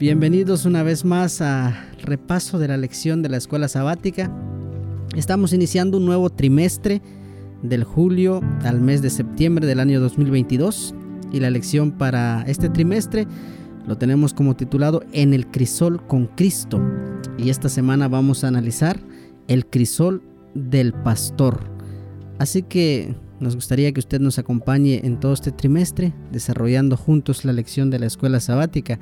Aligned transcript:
Bienvenidos 0.00 0.64
una 0.64 0.84
vez 0.84 1.04
más 1.04 1.40
a 1.40 1.76
repaso 2.04 2.60
de 2.60 2.68
la 2.68 2.76
lección 2.76 3.20
de 3.20 3.30
la 3.30 3.36
escuela 3.36 3.66
sabática. 3.66 4.32
Estamos 5.16 5.52
iniciando 5.52 5.96
un 5.96 6.06
nuevo 6.06 6.30
trimestre 6.30 7.02
del 7.64 7.82
julio 7.82 8.40
al 8.62 8.80
mes 8.80 9.02
de 9.02 9.10
septiembre 9.10 9.66
del 9.66 9.80
año 9.80 10.00
2022 10.00 10.94
y 11.32 11.40
la 11.40 11.50
lección 11.50 11.90
para 11.90 12.44
este 12.46 12.68
trimestre 12.68 13.26
lo 13.88 13.98
tenemos 13.98 14.34
como 14.34 14.54
titulado 14.54 15.02
En 15.10 15.34
el 15.34 15.48
crisol 15.48 16.06
con 16.06 16.26
Cristo 16.26 16.80
y 17.36 17.50
esta 17.50 17.68
semana 17.68 18.06
vamos 18.06 18.44
a 18.44 18.48
analizar 18.48 19.00
el 19.48 19.66
crisol 19.66 20.22
del 20.54 20.92
pastor. 20.92 21.58
Así 22.38 22.62
que 22.62 23.16
nos 23.40 23.56
gustaría 23.56 23.90
que 23.90 23.98
usted 23.98 24.20
nos 24.20 24.38
acompañe 24.38 25.00
en 25.02 25.18
todo 25.18 25.32
este 25.32 25.50
trimestre 25.50 26.14
desarrollando 26.30 26.96
juntos 26.96 27.44
la 27.44 27.52
lección 27.52 27.90
de 27.90 27.98
la 27.98 28.06
escuela 28.06 28.38
sabática 28.38 29.00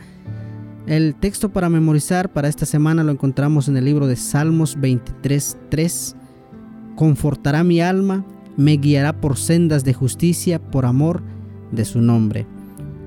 el 0.86 1.16
texto 1.16 1.50
para 1.50 1.68
memorizar 1.68 2.32
para 2.32 2.48
esta 2.48 2.64
semana 2.64 3.02
lo 3.02 3.10
encontramos 3.10 3.68
en 3.68 3.76
el 3.76 3.84
libro 3.84 4.06
de 4.06 4.16
Salmos 4.16 4.78
23.3. 4.78 6.14
Confortará 6.94 7.64
mi 7.64 7.80
alma, 7.80 8.24
me 8.56 8.76
guiará 8.76 9.20
por 9.20 9.36
sendas 9.36 9.84
de 9.84 9.94
justicia 9.94 10.60
por 10.60 10.86
amor 10.86 11.22
de 11.72 11.84
su 11.84 12.00
nombre. 12.00 12.46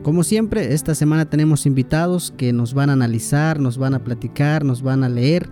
Como 0.03 0.23
siempre, 0.23 0.73
esta 0.73 0.93
semana 0.93 1.29
tenemos 1.29 1.65
invitados 1.65 2.33
que 2.37 2.53
nos 2.53 2.73
van 2.73 2.89
a 2.89 2.93
analizar, 2.93 3.59
nos 3.59 3.77
van 3.77 3.93
a 3.93 4.03
platicar, 4.03 4.63
nos 4.65 4.81
van 4.81 5.03
a 5.03 5.09
leer 5.09 5.49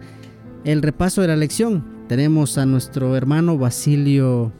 el 0.64 0.82
repaso 0.82 1.22
de 1.22 1.28
la 1.28 1.36
lección. 1.36 1.86
Tenemos 2.08 2.58
a 2.58 2.66
nuestro 2.66 3.16
hermano 3.16 3.58
Basilio 3.58 4.52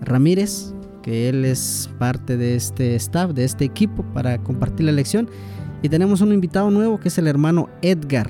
Ramírez, 0.00 0.74
que 1.02 1.28
él 1.28 1.44
es 1.44 1.90
parte 1.98 2.36
de 2.36 2.56
este 2.56 2.94
staff, 2.96 3.32
de 3.32 3.44
este 3.44 3.64
equipo 3.64 4.02
para 4.14 4.38
compartir 4.38 4.86
la 4.86 4.92
lección. 4.92 5.28
Y 5.86 5.88
tenemos 5.88 6.20
un 6.20 6.32
invitado 6.32 6.68
nuevo 6.68 6.98
que 6.98 7.06
es 7.06 7.18
el 7.18 7.28
hermano 7.28 7.68
Edgar 7.80 8.28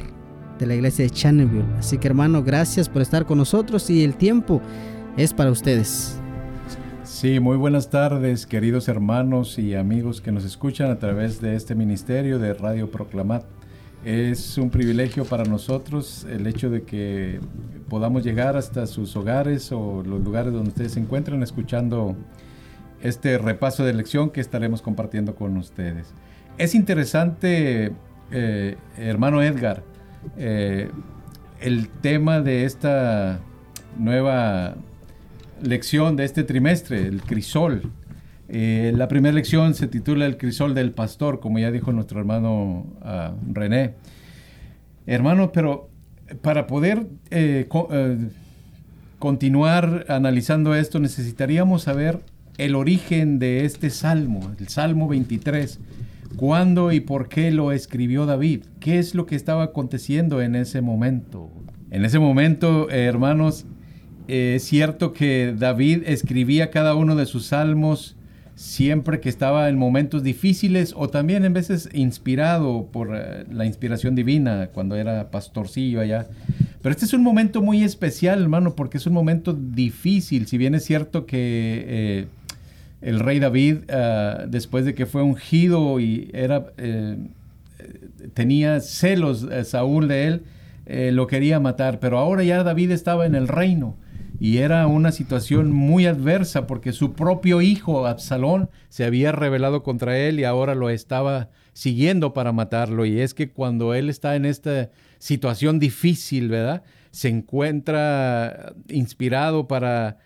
de 0.58 0.66
la 0.66 0.74
iglesia 0.74 1.06
de 1.06 1.10
Channelville. 1.10 1.64
Así 1.78 1.96
que 1.96 2.06
hermano, 2.06 2.44
gracias 2.44 2.86
por 2.86 3.00
estar 3.00 3.24
con 3.24 3.38
nosotros 3.38 3.88
y 3.88 4.04
el 4.04 4.14
tiempo 4.14 4.60
es 5.16 5.32
para 5.32 5.50
ustedes. 5.50 6.20
Sí, 7.02 7.40
muy 7.40 7.56
buenas 7.56 7.88
tardes, 7.88 8.44
queridos 8.44 8.88
hermanos 8.88 9.58
y 9.58 9.74
amigos 9.74 10.20
que 10.20 10.32
nos 10.32 10.44
escuchan 10.44 10.90
a 10.90 10.98
través 10.98 11.40
de 11.40 11.56
este 11.56 11.74
ministerio 11.74 12.38
de 12.38 12.52
Radio 12.52 12.90
Proclamat. 12.90 13.44
Es 14.04 14.58
un 14.58 14.68
privilegio 14.68 15.24
para 15.24 15.44
nosotros 15.44 16.26
el 16.30 16.46
hecho 16.46 16.68
de 16.68 16.82
que 16.82 17.40
podamos 17.88 18.22
llegar 18.22 18.58
hasta 18.58 18.86
sus 18.86 19.16
hogares 19.16 19.72
o 19.72 20.02
los 20.06 20.22
lugares 20.22 20.52
donde 20.52 20.68
ustedes 20.68 20.92
se 20.92 21.00
encuentran 21.00 21.42
escuchando 21.42 22.16
este 23.00 23.38
repaso 23.38 23.82
de 23.82 23.94
lección 23.94 24.28
que 24.28 24.42
estaremos 24.42 24.82
compartiendo 24.82 25.34
con 25.34 25.56
ustedes. 25.56 26.12
Es 26.58 26.74
interesante, 26.74 27.92
eh, 28.30 28.76
hermano 28.96 29.42
Edgar, 29.42 29.82
eh, 30.38 30.90
el 31.60 31.88
tema 31.88 32.40
de 32.40 32.64
esta 32.64 33.40
nueva 33.98 34.74
lección 35.62 36.16
de 36.16 36.24
este 36.24 36.44
trimestre, 36.44 37.06
el 37.06 37.20
crisol. 37.20 37.82
Eh, 38.48 38.92
la 38.96 39.06
primera 39.06 39.34
lección 39.34 39.74
se 39.74 39.86
titula 39.86 40.24
El 40.24 40.38
crisol 40.38 40.74
del 40.74 40.92
pastor, 40.92 41.40
como 41.40 41.58
ya 41.58 41.70
dijo 41.70 41.92
nuestro 41.92 42.20
hermano 42.20 42.86
ah, 43.02 43.34
René. 43.52 43.94
Hermano, 45.06 45.52
pero 45.52 45.90
para 46.40 46.66
poder 46.66 47.06
continuar 49.18 50.06
analizando 50.08 50.74
esto 50.74 51.00
necesitaríamos 51.00 51.82
saber 51.82 52.20
el 52.56 52.74
origen 52.74 53.38
de 53.38 53.66
este 53.66 53.90
salmo, 53.90 54.52
el 54.58 54.68
Salmo 54.68 55.06
23. 55.06 55.80
¿Cuándo 56.36 56.92
y 56.92 57.00
por 57.00 57.28
qué 57.28 57.50
lo 57.50 57.72
escribió 57.72 58.26
David? 58.26 58.64
¿Qué 58.80 58.98
es 58.98 59.14
lo 59.14 59.26
que 59.26 59.36
estaba 59.36 59.64
aconteciendo 59.64 60.42
en 60.42 60.54
ese 60.54 60.80
momento? 60.80 61.50
En 61.90 62.04
ese 62.04 62.18
momento, 62.18 62.90
eh, 62.90 63.04
hermanos, 63.04 63.64
es 64.28 64.64
cierto 64.64 65.12
que 65.12 65.54
David 65.56 66.02
escribía 66.06 66.70
cada 66.70 66.94
uno 66.94 67.14
de 67.14 67.26
sus 67.26 67.46
salmos 67.46 68.16
siempre 68.56 69.20
que 69.20 69.28
estaba 69.28 69.68
en 69.68 69.78
momentos 69.78 70.22
difíciles 70.22 70.94
o 70.96 71.08
también 71.08 71.44
en 71.44 71.52
veces 71.52 71.88
inspirado 71.92 72.88
por 72.90 73.14
eh, 73.14 73.44
la 73.52 73.66
inspiración 73.66 74.14
divina 74.14 74.70
cuando 74.72 74.96
era 74.96 75.30
pastorcillo 75.30 76.00
allá. 76.00 76.26
Pero 76.82 76.92
este 76.92 77.04
es 77.04 77.12
un 77.12 77.22
momento 77.22 77.62
muy 77.62 77.84
especial, 77.84 78.40
hermano, 78.42 78.74
porque 78.74 78.96
es 78.96 79.06
un 79.06 79.12
momento 79.12 79.52
difícil. 79.52 80.46
Si 80.46 80.56
bien 80.56 80.74
es 80.74 80.84
cierto 80.84 81.26
que 81.26 81.84
eh, 81.86 82.26
el 83.06 83.20
rey 83.20 83.38
David, 83.38 83.88
ah, 83.88 84.46
después 84.48 84.84
de 84.84 84.96
que 84.96 85.06
fue 85.06 85.22
ungido 85.22 86.00
y 86.00 86.28
era, 86.34 86.72
eh, 86.76 87.16
tenía 88.34 88.80
celos 88.80 89.46
eh, 89.48 89.62
Saúl 89.62 90.08
de 90.08 90.26
él, 90.26 90.42
eh, 90.86 91.12
lo 91.12 91.28
quería 91.28 91.60
matar, 91.60 92.00
pero 92.00 92.18
ahora 92.18 92.42
ya 92.42 92.64
David 92.64 92.90
estaba 92.90 93.24
en 93.24 93.36
el 93.36 93.46
reino 93.46 93.94
y 94.40 94.58
era 94.58 94.88
una 94.88 95.12
situación 95.12 95.70
muy 95.70 96.06
adversa 96.06 96.66
porque 96.66 96.92
su 96.92 97.12
propio 97.12 97.62
hijo 97.62 98.08
Absalón 98.08 98.70
se 98.88 99.04
había 99.04 99.30
rebelado 99.30 99.84
contra 99.84 100.18
él 100.18 100.40
y 100.40 100.44
ahora 100.44 100.74
lo 100.74 100.90
estaba 100.90 101.50
siguiendo 101.74 102.34
para 102.34 102.50
matarlo. 102.50 103.06
Y 103.06 103.20
es 103.20 103.34
que 103.34 103.50
cuando 103.50 103.94
él 103.94 104.10
está 104.10 104.34
en 104.34 104.46
esta 104.46 104.90
situación 105.18 105.78
difícil, 105.78 106.48
¿verdad? 106.48 106.82
Se 107.12 107.28
encuentra 107.28 108.74
inspirado 108.88 109.68
para 109.68 110.18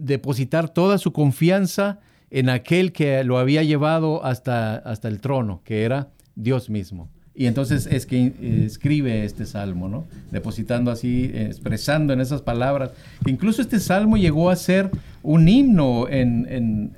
depositar 0.00 0.68
toda 0.68 0.98
su 0.98 1.12
confianza 1.12 2.00
en 2.30 2.48
aquel 2.48 2.92
que 2.92 3.22
lo 3.24 3.38
había 3.38 3.62
llevado 3.62 4.24
hasta, 4.24 4.76
hasta 4.76 5.08
el 5.08 5.20
trono, 5.20 5.62
que 5.64 5.82
era 5.84 6.10
Dios 6.34 6.70
mismo. 6.70 7.10
Y 7.34 7.46
entonces 7.46 7.86
es 7.86 8.06
que 8.06 8.34
escribe 8.66 9.24
este 9.24 9.46
salmo, 9.46 9.88
¿no? 9.88 10.06
Depositando 10.30 10.90
así, 10.90 11.30
expresando 11.32 12.12
en 12.12 12.20
esas 12.20 12.42
palabras, 12.42 12.90
incluso 13.24 13.62
este 13.62 13.78
salmo 13.80 14.16
llegó 14.16 14.50
a 14.50 14.56
ser 14.56 14.90
un 15.22 15.48
himno 15.48 16.08
en, 16.08 16.46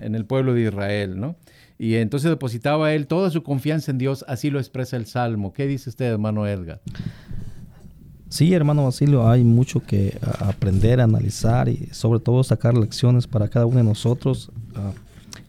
en 0.01 0.15
el 0.15 0.25
pueblo 0.25 0.55
de 0.55 0.63
Israel, 0.63 1.21
¿no? 1.21 1.37
Y 1.79 1.97
entonces 1.97 2.31
depositaba 2.31 2.93
él 2.95 3.07
toda 3.07 3.31
su 3.31 3.43
confianza 3.43 3.91
en 3.91 3.99
Dios, 3.99 4.25
así 4.29 4.51
lo 4.51 4.59
expresa 4.59 4.97
el 4.97 5.07
salmo. 5.07 5.53
¿Qué 5.53 5.67
dice 5.67 5.91
usted, 5.91 6.07
hermano 6.07 6.47
Edgar? 6.47 6.81
Sí, 8.33 8.55
hermano 8.55 8.85
Basilio, 8.85 9.29
hay 9.29 9.45
mucho 9.45 9.81
que 9.81 10.19
aprender, 10.39 11.03
analizar 11.03 11.69
y 11.69 11.91
sobre 11.93 12.19
todo 12.19 12.43
sacar 12.43 12.73
lecciones 12.73 13.27
para 13.27 13.49
cada 13.49 13.67
uno 13.67 13.77
de 13.77 13.85
nosotros. 13.85 14.51
Ah, 14.75 14.93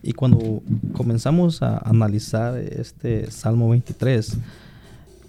y 0.02 0.12
cuando 0.12 0.60
comenzamos 0.92 1.62
a 1.62 1.78
analizar 1.78 2.58
este 2.58 3.30
Salmo 3.30 3.70
23, 3.70 4.36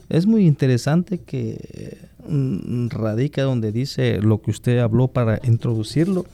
es 0.10 0.26
muy 0.26 0.46
interesante 0.46 1.20
que 1.20 1.98
mm, 2.28 2.90
radica 2.90 3.44
donde 3.44 3.72
dice 3.72 4.20
lo 4.20 4.42
que 4.42 4.52
usted 4.52 4.80
habló 4.80 5.08
para 5.08 5.40
introducirlo. 5.46 6.26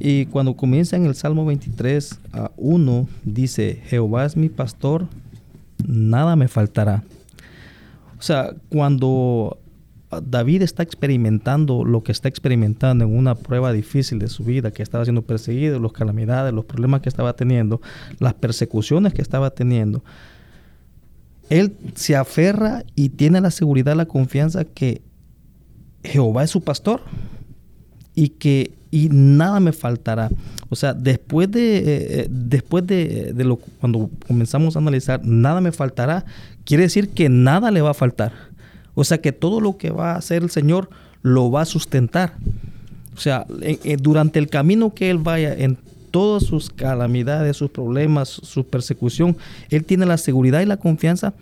Y 0.00 0.26
cuando 0.26 0.56
comienza 0.56 0.96
en 0.96 1.06
el 1.06 1.14
Salmo 1.14 1.46
23 1.46 2.18
a 2.32 2.50
1, 2.56 3.08
dice, 3.22 3.82
Jehová 3.86 4.24
es 4.24 4.36
mi 4.36 4.48
pastor, 4.48 5.06
nada 5.86 6.34
me 6.34 6.48
faltará. 6.48 7.04
O 8.18 8.22
sea, 8.22 8.52
cuando 8.68 9.56
David 10.22 10.62
está 10.62 10.82
experimentando 10.82 11.84
lo 11.84 12.02
que 12.02 12.10
está 12.10 12.28
experimentando 12.28 13.04
en 13.04 13.16
una 13.16 13.36
prueba 13.36 13.72
difícil 13.72 14.18
de 14.18 14.28
su 14.28 14.42
vida, 14.42 14.72
que 14.72 14.82
estaba 14.82 15.04
siendo 15.04 15.22
perseguido, 15.22 15.78
las 15.78 15.92
calamidades, 15.92 16.52
los 16.52 16.64
problemas 16.64 17.00
que 17.00 17.08
estaba 17.08 17.34
teniendo, 17.34 17.80
las 18.18 18.34
persecuciones 18.34 19.14
que 19.14 19.22
estaba 19.22 19.50
teniendo. 19.50 20.02
Él 21.48 21.76
se 21.94 22.16
aferra 22.16 22.84
y 22.96 23.10
tiene 23.10 23.40
la 23.40 23.50
seguridad, 23.52 23.94
la 23.94 24.06
confianza 24.06 24.64
que 24.64 25.02
Jehová 26.02 26.44
es 26.44 26.50
su 26.50 26.62
pastor 26.62 27.02
y 28.14 28.30
que 28.30 28.72
y 28.90 29.08
nada 29.10 29.60
me 29.60 29.72
faltará. 29.72 30.30
O 30.68 30.76
sea, 30.76 30.94
después 30.94 31.50
de, 31.50 31.78
eh, 31.78 31.82
eh, 31.86 32.26
después 32.28 32.84
de, 32.86 33.32
de, 33.32 33.44
lo 33.44 33.56
cuando 33.56 34.10
comenzamos 34.26 34.74
a 34.74 34.80
analizar, 34.80 35.24
nada 35.24 35.60
me 35.60 35.70
faltará, 35.70 36.24
quiere 36.64 36.84
decir 36.84 37.10
que 37.10 37.28
nada 37.28 37.70
le 37.70 37.82
va 37.82 37.90
a 37.90 37.94
faltar. 37.94 38.32
O 38.94 39.04
sea 39.04 39.20
que 39.20 39.32
todo 39.32 39.60
lo 39.60 39.76
que 39.76 39.90
va 39.90 40.12
a 40.12 40.16
hacer 40.16 40.42
el 40.42 40.50
Señor 40.50 40.90
lo 41.22 41.50
va 41.50 41.62
a 41.62 41.66
sustentar. 41.66 42.34
O 43.14 43.20
sea, 43.20 43.46
durante 44.00 44.38
el 44.38 44.48
camino 44.48 44.94
que 44.94 45.10
Él 45.10 45.18
vaya, 45.18 45.52
en 45.54 45.78
todas 46.10 46.44
sus 46.44 46.70
calamidades, 46.70 47.56
sus 47.56 47.70
problemas, 47.70 48.28
su 48.28 48.66
persecución, 48.66 49.36
Él 49.68 49.84
tiene 49.84 50.06
la 50.06 50.16
seguridad 50.16 50.60
y 50.60 50.66
la 50.66 50.78
confianza 50.78 51.34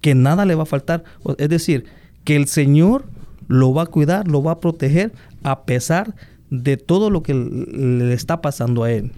que 0.00 0.14
nada 0.14 0.44
le 0.44 0.54
va 0.54 0.64
a 0.64 0.66
faltar. 0.66 1.04
Es 1.38 1.48
decir, 1.48 1.86
que 2.24 2.36
el 2.36 2.46
Señor 2.46 3.04
lo 3.48 3.74
va 3.74 3.82
a 3.82 3.86
cuidar, 3.86 4.28
lo 4.28 4.42
va 4.42 4.52
a 4.52 4.60
proteger 4.60 5.12
a 5.42 5.64
pesar 5.64 6.14
de 6.50 6.76
todo 6.76 7.10
lo 7.10 7.22
que 7.22 7.34
le 7.34 8.12
está 8.12 8.40
pasando 8.40 8.84
a 8.84 8.92
Él. 8.92 9.10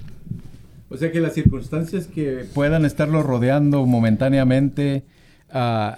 O 0.90 0.96
sea 0.96 1.12
que 1.12 1.20
las 1.20 1.34
circunstancias 1.34 2.06
que 2.06 2.46
puedan 2.54 2.84
estarlo 2.84 3.22
rodeando 3.22 3.84
momentáneamente, 3.84 5.04
uh, 5.52 5.90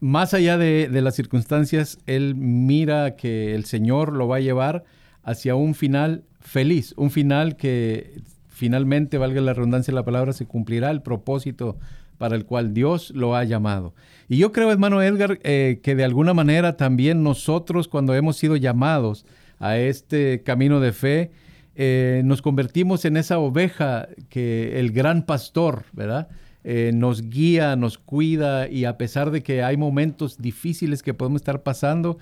más 0.00 0.34
allá 0.34 0.58
de, 0.58 0.88
las 0.90 1.14
circunstancias, 1.14 1.98
él 2.06 2.34
mira 2.34 3.16
que 3.16 3.54
el 3.54 3.64
Señor 3.64 4.12
lo 4.12 4.28
va 4.28 4.36
a 4.36 4.40
llevar 4.40 4.84
hacia 5.22 5.54
un 5.54 5.74
final 5.74 6.24
feliz, 6.40 6.94
un 6.96 7.10
final 7.10 7.56
que 7.56 8.22
finalmente, 8.48 9.18
valga 9.18 9.40
la 9.40 9.54
redundancia 9.54 9.92
de 9.92 9.96
la 9.96 10.04
palabra, 10.04 10.32
se 10.32 10.46
cumplirá 10.46 10.90
el 10.90 11.02
propósito 11.02 11.78
para 12.18 12.36
el 12.36 12.44
cual 12.44 12.74
Dios 12.74 13.10
lo 13.14 13.34
ha 13.34 13.44
llamado. 13.44 13.94
Y 14.28 14.36
yo 14.36 14.52
creo, 14.52 14.70
hermano 14.70 15.02
Edgar, 15.02 15.38
eh, 15.42 15.80
que 15.82 15.94
de 15.94 16.04
alguna 16.04 16.34
manera 16.34 16.76
también 16.76 17.22
nosotros 17.22 17.88
cuando 17.88 18.14
hemos 18.14 18.36
sido 18.36 18.56
llamados 18.56 19.24
a 19.58 19.78
este 19.78 20.42
camino 20.42 20.80
de 20.80 20.92
fe, 20.92 21.30
eh, 21.76 22.20
nos 22.24 22.42
convertimos 22.42 23.06
en 23.06 23.16
esa 23.16 23.38
oveja 23.38 24.08
que 24.28 24.78
el 24.78 24.92
gran 24.92 25.24
pastor, 25.24 25.84
¿verdad? 25.92 26.28
Eh, 26.62 26.90
nos 26.94 27.30
guía, 27.30 27.76
nos 27.76 27.98
cuida 27.98 28.68
y 28.68 28.84
a 28.84 28.98
pesar 28.98 29.30
de 29.30 29.42
que 29.42 29.62
hay 29.62 29.76
momentos 29.76 30.38
difíciles 30.38 31.02
que 31.02 31.14
podemos 31.14 31.40
estar 31.40 31.62
pasando, 31.62 32.18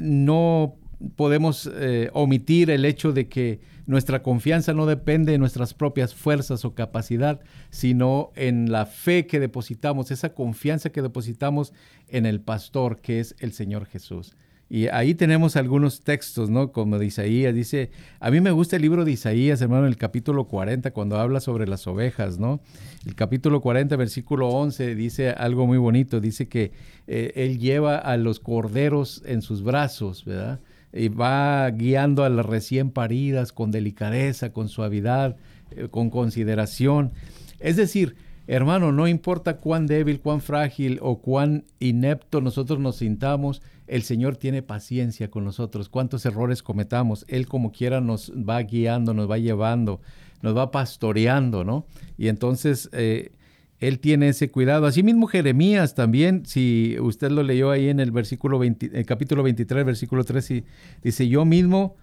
no 0.00 0.76
podemos 1.16 1.70
omitir 2.14 2.70
el 2.70 2.84
hecho 2.86 3.12
de 3.12 3.28
que 3.28 3.60
nuestra 3.86 4.22
confianza 4.22 4.72
no 4.72 4.86
depende 4.86 5.32
de 5.32 5.38
nuestras 5.38 5.74
propias 5.74 6.14
fuerzas 6.14 6.64
o 6.64 6.74
capacidad, 6.74 7.40
sino 7.70 8.30
en 8.36 8.70
la 8.70 8.86
fe 8.86 9.26
que 9.26 9.40
depositamos, 9.40 10.10
esa 10.10 10.34
confianza 10.34 10.90
que 10.90 11.02
depositamos 11.02 11.72
en 12.08 12.26
el 12.26 12.40
pastor 12.40 13.00
que 13.00 13.20
es 13.20 13.34
el 13.40 13.52
Señor 13.52 13.86
Jesús. 13.86 14.36
Y 14.74 14.88
ahí 14.88 15.14
tenemos 15.14 15.56
algunos 15.56 16.00
textos, 16.00 16.48
¿no? 16.48 16.72
Como 16.72 16.98
de 16.98 17.04
Isaías, 17.04 17.54
dice, 17.54 17.90
a 18.20 18.30
mí 18.30 18.40
me 18.40 18.52
gusta 18.52 18.76
el 18.76 18.80
libro 18.80 19.04
de 19.04 19.12
Isaías, 19.12 19.60
hermano, 19.60 19.86
el 19.86 19.98
capítulo 19.98 20.44
40, 20.44 20.92
cuando 20.92 21.18
habla 21.18 21.40
sobre 21.40 21.68
las 21.68 21.86
ovejas, 21.86 22.38
¿no? 22.38 22.62
El 23.04 23.14
capítulo 23.14 23.60
40, 23.60 23.94
versículo 23.96 24.48
11, 24.48 24.94
dice 24.94 25.28
algo 25.28 25.66
muy 25.66 25.76
bonito, 25.76 26.20
dice 26.20 26.48
que 26.48 26.72
eh, 27.06 27.32
Él 27.34 27.58
lleva 27.58 27.98
a 27.98 28.16
los 28.16 28.40
corderos 28.40 29.22
en 29.26 29.42
sus 29.42 29.62
brazos, 29.62 30.24
¿verdad? 30.24 30.58
y 30.94 31.08
va 31.08 31.68
guiando 31.70 32.24
a 32.24 32.30
las 32.30 32.46
recién 32.46 32.90
paridas 32.92 33.52
con 33.52 33.72
delicadeza, 33.72 34.54
con 34.54 34.70
suavidad, 34.70 35.36
eh, 35.72 35.88
con 35.90 36.08
consideración. 36.08 37.12
Es 37.60 37.76
decir, 37.76 38.16
hermano, 38.52 38.92
no 38.92 39.08
importa 39.08 39.56
cuán 39.56 39.86
débil, 39.86 40.20
cuán 40.20 40.40
frágil 40.40 40.98
o 41.00 41.20
cuán 41.20 41.64
inepto 41.80 42.40
nosotros 42.40 42.78
nos 42.78 42.96
sintamos, 42.96 43.62
el 43.86 44.02
Señor 44.02 44.36
tiene 44.36 44.62
paciencia 44.62 45.30
con 45.30 45.44
nosotros. 45.44 45.88
Cuántos 45.88 46.26
errores 46.26 46.62
cometamos, 46.62 47.24
Él 47.28 47.46
como 47.48 47.72
quiera 47.72 48.00
nos 48.00 48.30
va 48.32 48.60
guiando, 48.62 49.14
nos 49.14 49.30
va 49.30 49.38
llevando, 49.38 50.00
nos 50.42 50.56
va 50.56 50.70
pastoreando, 50.70 51.64
¿no? 51.64 51.86
Y 52.18 52.28
entonces... 52.28 52.88
Eh, 52.92 53.32
él 53.78 53.98
tiene 53.98 54.28
ese 54.28 54.48
cuidado. 54.48 54.86
Asimismo 54.86 55.26
Jeremías 55.26 55.96
también, 55.96 56.46
si 56.46 56.96
usted 57.00 57.32
lo 57.32 57.42
leyó 57.42 57.72
ahí 57.72 57.88
en 57.88 57.98
el 57.98 58.12
versículo 58.12 58.60
20, 58.60 58.92
el 58.94 59.04
capítulo 59.06 59.42
23, 59.42 59.84
versículo 59.84 60.22
3, 60.22 60.62
dice, 61.02 61.26
yo 61.26 61.44
mismo 61.44 61.96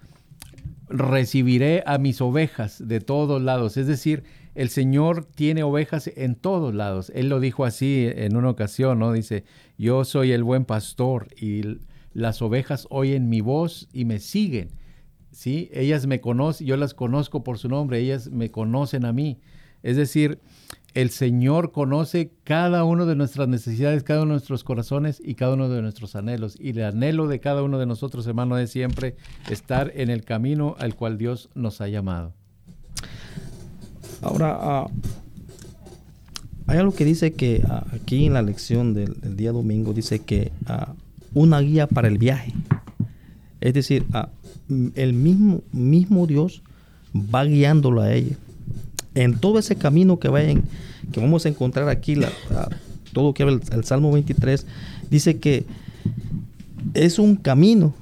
recibiré 0.90 1.84
a 1.86 1.98
mis 1.98 2.20
ovejas 2.20 2.86
de 2.86 3.00
todos 3.00 3.42
lados. 3.42 3.78
Es 3.78 3.88
decir, 3.88 4.24
el 4.60 4.68
Señor 4.68 5.24
tiene 5.24 5.64
ovejas 5.64 6.12
en 6.18 6.36
todos 6.36 6.76
lados. 6.76 7.14
Él 7.16 7.30
lo 7.30 7.40
dijo 7.40 7.64
así 7.64 8.10
en 8.14 8.36
una 8.36 8.50
ocasión, 8.50 9.00
¿no? 9.00 9.14
Dice, 9.14 9.46
yo 9.78 10.04
soy 10.04 10.34
el 10.34 10.44
buen 10.44 10.66
pastor 10.66 11.30
y 11.40 11.78
las 12.14 12.42
ovejas 12.42 12.86
oyen 12.90 13.30
mi 13.30 13.40
voz 13.40 13.88
y 13.94 14.04
me 14.04 14.20
siguen. 14.20 14.72
¿Sí? 15.32 15.70
Ellas 15.72 16.08
me 16.08 16.20
conocen, 16.20 16.68
yo 16.68 16.76
las 16.76 16.94
conozco 16.94 17.42
por 17.42 17.58
su 17.58 17.70
nombre, 17.70 18.00
ellas 18.00 18.32
me 18.32 18.52
conocen 18.52 19.06
a 19.06 19.14
mí. 19.14 19.40
Es 19.82 19.96
decir, 19.96 20.42
el 20.94 21.10
Señor 21.10 21.72
conoce 21.72 22.34
cada 22.44 22.84
una 22.84 23.06
de 23.06 23.16
nuestras 23.16 23.48
necesidades, 23.48 24.04
cada 24.04 24.24
uno 24.24 24.32
de 24.32 24.40
nuestros 24.40 24.66
corazones 24.66 25.22
y 25.24 25.36
cada 25.36 25.54
uno 25.54 25.70
de 25.70 25.82
nuestros 25.82 26.18
anhelos. 26.18 26.58
Y 26.60 26.72
el 26.72 26.84
anhelo 26.84 27.30
de 27.30 27.40
cada 27.40 27.64
uno 27.64 27.80
de 27.80 27.86
nosotros, 27.86 28.28
hermano, 28.28 28.58
es 28.58 28.72
siempre 28.72 29.16
estar 29.50 29.94
en 29.96 30.10
el 30.10 30.26
camino 30.26 30.76
al 30.80 30.96
cual 30.98 31.18
Dios 31.18 31.50
nos 31.56 31.80
ha 31.80 31.88
llamado. 31.88 32.34
Ahora, 34.22 34.58
ah, 34.60 34.88
hay 36.68 36.78
algo 36.78 36.94
que 36.94 37.06
dice 37.06 37.34
que 37.34 37.64
ah, 37.68 37.86
aquí 37.94 38.26
en 38.26 38.34
la 38.34 38.42
lección 38.42 38.94
del, 38.94 39.16
día 39.36 39.52
domingo 39.52 39.94
dice 39.94 40.20
que 40.20 40.52
uh, 40.68 40.94
una 41.34 41.60
guía 41.62 41.88
para 41.88 42.08
el 42.08 42.18
viaje. 42.18 42.54
Es 43.62 43.74
decir, 43.74 44.06
el 44.96 45.14
mismo, 45.14 45.62
mismo 45.72 46.28
Dios 46.28 46.62
va 47.14 47.44
guiándolo 47.44 48.02
a 48.02 48.14
ella 48.14 48.38
en 49.16 49.38
todo 49.38 49.60
ese 49.60 49.76
camino 49.76 50.20
que 50.20 50.30
vayan, 50.30 50.64
que 51.12 51.20
vamos 51.20 51.46
a 51.46 51.50
encontrar 51.50 51.90
aquí, 51.90 52.16
la, 52.16 52.30
todo 53.14 53.34
que 53.34 53.44
habla 53.44 53.60
el, 53.72 53.84
Salmo 53.84 54.12
23, 54.12 54.66
dice 55.10 55.40
que 55.40 55.66
es 56.94 57.20
un 57.20 57.36
camino 57.36 57.94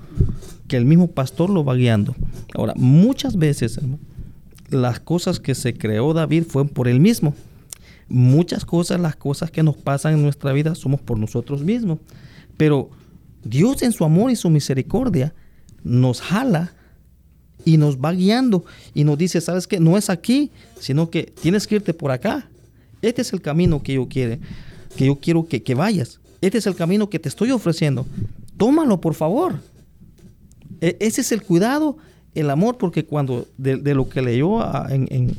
que 0.68 0.78
el 0.78 0.86
mismo 0.86 1.08
pastor 1.08 1.50
lo 1.50 1.64
va 1.64 1.76
guiando. 1.76 2.16
Ahora, 2.54 2.74
muchas 2.76 3.38
veces, 3.38 3.80
las 4.70 5.00
cosas 5.00 5.40
que 5.40 5.56
se 5.56 5.74
creó 5.74 6.14
David 6.14 6.44
fueron 6.44 6.70
por 6.70 6.88
él 6.88 7.00
mismo. 7.00 7.34
Muchas 8.10 8.66
cosas, 8.66 9.00
las 9.00 9.16
cosas 9.16 9.52
que 9.52 9.64
nos 9.64 9.76
pasan 9.78 10.14
en 10.14 10.24
nuestra 10.24 10.54
vida, 10.54 10.76
somos 10.76 11.02
por 11.02 11.18
nosotros 11.20 11.64
mismos. 11.64 12.00
Pero 12.56 12.90
Dios 13.44 13.82
en 13.84 13.92
su 13.92 14.06
amor 14.06 14.32
y 14.32 14.36
su 14.36 14.50
misericordia 14.50 15.34
nos 15.84 16.22
jala 16.22 16.74
y 17.66 17.78
nos 17.78 17.98
va 17.98 18.14
guiando 18.14 18.64
y 18.94 19.04
nos 19.04 19.18
dice, 19.18 19.42
¿sabes 19.42 19.68
qué? 19.68 19.80
No 19.80 19.98
es 19.98 20.10
aquí, 20.10 20.52
sino 20.80 21.10
que 21.10 21.24
tienes 21.24 21.68
que 21.68 21.76
irte 21.76 21.94
por 21.94 22.12
acá. 22.12 22.50
Este 23.02 23.22
es 23.22 23.34
el 23.34 23.42
camino 23.42 23.84
que 23.84 23.94
yo 23.94 24.08
quiero, 24.08 24.38
que 24.96 25.06
yo 25.06 25.18
quiero 25.18 25.48
que, 25.48 25.62
que 25.64 25.76
vayas. 25.76 26.20
Este 26.42 26.58
es 26.58 26.68
el 26.68 26.76
camino 26.76 27.10
que 27.10 27.20
te 27.20 27.30
estoy 27.30 27.52
ofreciendo. 27.52 28.06
Tómalo, 28.58 29.02
por 29.02 29.14
favor. 29.14 29.60
E, 30.82 30.98
ese 31.00 31.22
es 31.22 31.32
el 31.32 31.44
cuidado, 31.44 31.98
el 32.40 32.50
amor, 32.50 32.78
porque 32.78 33.06
cuando 33.06 33.48
de, 33.58 33.78
lo 33.94 34.10
que 34.10 34.22
leyó 34.22 34.62
en, 34.90 35.36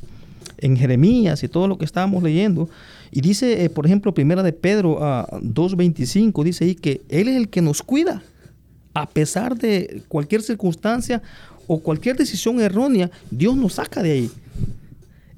en, 0.59 0.77
Jeremías 0.77 1.43
y 1.43 1.49
todo 1.49 1.69
lo 1.69 1.79
que 1.79 1.85
estábamos 1.85 2.23
leyendo, 2.23 2.69
y 3.11 3.21
dice, 3.21 3.65
eh, 3.65 3.71
por 3.71 3.87
ejemplo, 3.87 4.13
primera 4.13 4.43
de 4.43 4.53
Pedro 4.53 4.99
2.25, 4.99 6.45
dice 6.45 6.65
ahí 6.65 6.75
que 6.75 7.01
Él 7.09 7.29
es 7.29 7.37
el 7.37 7.49
que 7.49 7.63
nos 7.63 7.83
cuida. 7.83 8.23
A 8.95 9.09
pesar 9.09 9.57
de 9.57 10.03
cualquier 10.09 10.43
circunstancia 10.43 11.23
o 11.67 11.79
cualquier 11.79 12.17
decisión 12.17 12.61
errónea, 12.61 13.11
Dios 13.31 13.57
nos 13.57 13.75
saca 13.75 14.03
de 14.03 14.11
ahí. 14.11 14.31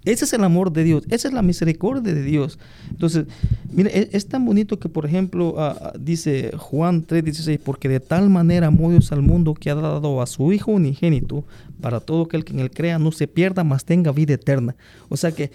Ese 0.05 0.25
es 0.25 0.33
el 0.33 0.45
amor 0.45 0.73
de 0.73 0.83
Dios, 0.83 1.05
esa 1.11 1.29
es 1.29 1.35
la 1.35 1.43
misericordia 1.43 2.15
de 2.15 2.23
Dios. 2.23 2.59
Entonces, 2.91 3.27
mire, 3.71 3.91
e, 3.99 4.09
es, 4.13 4.27
tan 4.27 4.47
bonito 4.47 4.79
que, 4.79 4.89
por 4.89 5.05
ejemplo, 5.05 5.57
dice 5.99 6.53
Juan 6.57 7.07
3:16, 7.07 7.61
porque 7.63 7.89
de 7.89 8.01
tal 8.01 8.31
manera 8.31 8.69
amó 8.69 8.91
Dios 8.91 9.13
al 9.13 9.21
mundo 9.21 9.55
que 9.55 9.71
ha 9.71 9.75
dado 9.75 10.23
a 10.23 10.27
su 10.27 10.53
Hijo 10.53 10.73
unigénito 10.73 11.45
para 11.83 12.01
todo 12.01 12.23
aquel 12.23 12.45
que 12.45 12.55
en 12.55 12.61
él 12.61 12.71
crea 12.71 12.99
no 12.99 13.13
se 13.13 13.29
pierda, 13.29 13.63
mas 13.63 13.85
tenga 13.85 14.11
vida 14.13 14.35
eterna. 14.35 14.75
O 15.11 15.17
sea 15.17 15.33
que 15.33 15.51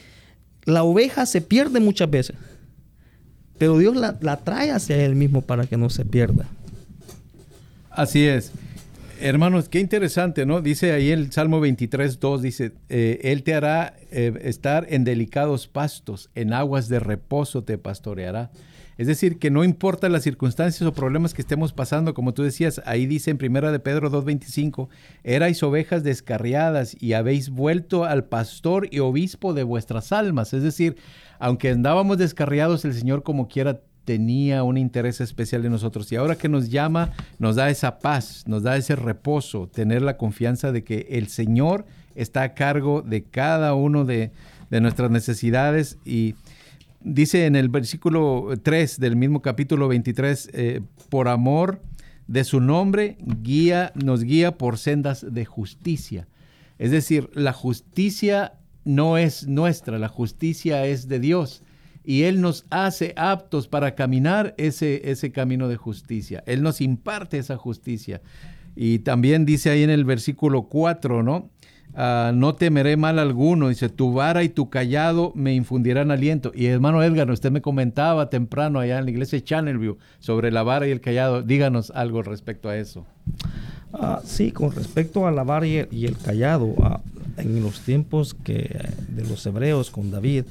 la 0.66 0.84
oveja 0.84 1.26
se 1.26 1.42
pierde 1.42 1.80
muchas 1.80 2.10
veces, 2.10 2.36
pero 3.58 3.78
Dios 3.78 3.96
la 3.96 4.38
trae 4.38 4.72
hacia 4.72 5.04
Él 5.04 5.16
mismo 5.16 5.42
para 5.42 5.66
que 5.66 5.78
no 5.78 5.90
se 5.90 6.06
pierda. 6.06 6.46
Así 7.90 8.26
es. 8.26 8.52
Hermanos, 9.22 9.70
qué 9.70 9.80
interesante, 9.80 10.46
¿no? 10.46 10.62
Dice 10.62 10.92
ahí 10.92 11.10
el 11.10 11.32
Salmo 11.32 11.62
23, 11.62 12.20
2, 12.20 12.42
dice, 12.42 12.74
eh, 12.90 13.20
Él 13.24 13.44
te 13.44 13.54
hará 13.54 13.96
eh, 14.12 14.34
estar 14.44 14.86
en 14.90 15.06
delicados 15.06 15.68
pastos, 15.68 16.30
en 16.36 16.52
aguas 16.52 16.90
de 16.90 17.00
reposo 17.00 17.64
te 17.64 17.78
pastoreará. 17.78 18.52
Es 18.98 19.08
decir, 19.08 19.40
que 19.40 19.52
no 19.52 19.64
importa 19.64 20.10
las 20.10 20.24
circunstancias 20.24 20.88
o 20.88 20.94
problemas 20.94 21.34
que 21.34 21.42
estemos 21.42 21.74
pasando, 21.74 22.14
como 22.14 22.34
tú 22.34 22.44
decías, 22.44 22.82
ahí 22.86 23.06
dice 23.06 23.32
en 23.32 23.38
Primera 23.38 23.72
de 23.72 23.80
Pedro 23.80 24.10
2.25, 24.10 24.90
erais 25.24 25.64
ovejas 25.64 26.04
descarriadas 26.04 26.96
y 27.02 27.14
habéis 27.14 27.50
vuelto 27.50 28.06
al 28.06 28.26
pastor 28.26 28.88
y 28.92 29.00
obispo 29.00 29.54
de 29.54 29.64
vuestras 29.64 30.12
almas. 30.12 30.54
Es 30.54 30.64
decir, 30.64 30.96
aunque 31.40 31.72
andábamos 31.72 32.18
descarriados, 32.18 32.86
el 32.86 32.94
Señor 32.94 33.24
como 33.24 33.48
quiera 33.48 33.82
tenía 34.06 34.64
un 34.64 34.78
interés 34.78 35.20
especial 35.20 35.66
en 35.66 35.72
nosotros. 35.72 36.12
Y 36.12 36.16
ahora 36.16 36.38
que 36.38 36.48
nos 36.48 36.70
llama, 36.70 37.12
nos 37.40 37.56
da 37.56 37.70
esa 37.70 38.00
paz, 38.00 38.44
nos 38.48 38.64
da 38.64 38.78
ese 38.78 38.96
reposo, 38.96 39.68
tener 39.68 40.02
la 40.02 40.16
confianza 40.16 40.72
de 40.72 40.84
que 40.84 41.08
el 41.10 41.28
Señor 41.28 41.86
está 42.14 42.44
a 42.44 42.54
cargo 42.54 43.02
de 43.02 43.24
cada 43.24 43.74
uno 43.74 44.06
de, 44.06 44.32
nuestras 44.70 45.10
necesidades. 45.10 45.98
Y 46.06 46.36
dice 47.02 47.46
en 47.46 47.56
el 47.56 47.70
versículo 47.70 48.50
3 48.62 49.00
del 49.00 49.16
mismo 49.16 49.42
capítulo 49.42 49.88
23, 49.88 50.50
eh, 50.54 50.82
por 51.10 51.28
amor 51.28 51.82
de 52.28 52.44
su 52.44 52.60
nombre, 52.60 53.18
guía, 53.42 53.92
nos 53.96 54.24
guía 54.24 54.58
por 54.58 54.78
sendas 54.78 55.26
de 55.34 55.46
justicia. 55.46 56.28
Es 56.78 56.92
decir, 56.92 57.30
la 57.34 57.54
justicia 57.54 58.54
no 58.84 59.18
es 59.18 59.48
nuestra, 59.48 59.98
la 59.98 60.10
justicia 60.10 60.86
es 60.86 61.08
de 61.08 61.20
Dios 61.20 61.64
y 62.06 62.24
Él 62.24 62.42
nos 62.42 62.66
hace 62.70 63.14
aptos 63.16 63.68
para 63.68 63.96
caminar 63.96 64.54
ese, 64.58 65.10
ese 65.10 65.32
camino 65.32 65.68
de 65.68 65.78
justicia. 65.78 66.44
Él 66.46 66.62
nos 66.62 66.82
imparte 66.82 67.38
esa 67.38 67.58
justicia. 67.58 68.22
Y 68.76 69.00
también 69.00 69.46
dice 69.46 69.70
ahí 69.70 69.84
en 69.84 69.90
el 69.90 70.06
versículo 70.06 70.64
4, 70.64 71.24
¿no? 71.24 71.50
Ah, 71.98 72.34
no 72.36 72.56
temeré 72.56 72.98
mal 72.98 73.20
alguno, 73.20 73.70
dice, 73.70 73.88
tu 73.88 74.12
vara 74.12 74.44
y 74.44 74.50
tu 74.50 74.70
callado 74.70 75.32
me 75.34 75.54
infundirán 75.54 76.12
aliento. 76.12 76.52
Y 76.54 76.66
hermano 76.66 77.02
Edgar, 77.02 77.32
usted 77.32 77.52
me 77.52 77.62
comentaba 77.62 78.30
temprano 78.30 78.80
allá 78.80 79.00
en 79.00 79.06
la 79.06 79.12
iglesia 79.12 79.42
Channelview 79.42 79.98
sobre 80.20 80.52
la 80.52 80.64
vara 80.64 80.88
y 80.88 80.92
el 80.92 81.00
callado. 81.00 81.42
Díganos 81.42 81.92
algo 81.92 82.22
respecto 82.22 82.68
a 82.68 82.76
eso. 82.76 83.06
Ah, 83.94 84.20
sí, 84.26 84.52
con 84.52 84.74
respecto 84.74 85.26
a 85.26 85.32
la 85.32 85.44
vara 85.44 85.68
y 85.68 86.06
el, 86.06 86.18
callado, 86.18 86.76
ah, 86.84 87.00
en 87.38 87.64
los 87.64 87.80
tiempos 87.80 88.34
que 88.34 88.78
de 89.08 89.24
los 89.24 89.46
hebreos 89.46 89.90
con 89.90 90.12
David, 90.12 90.44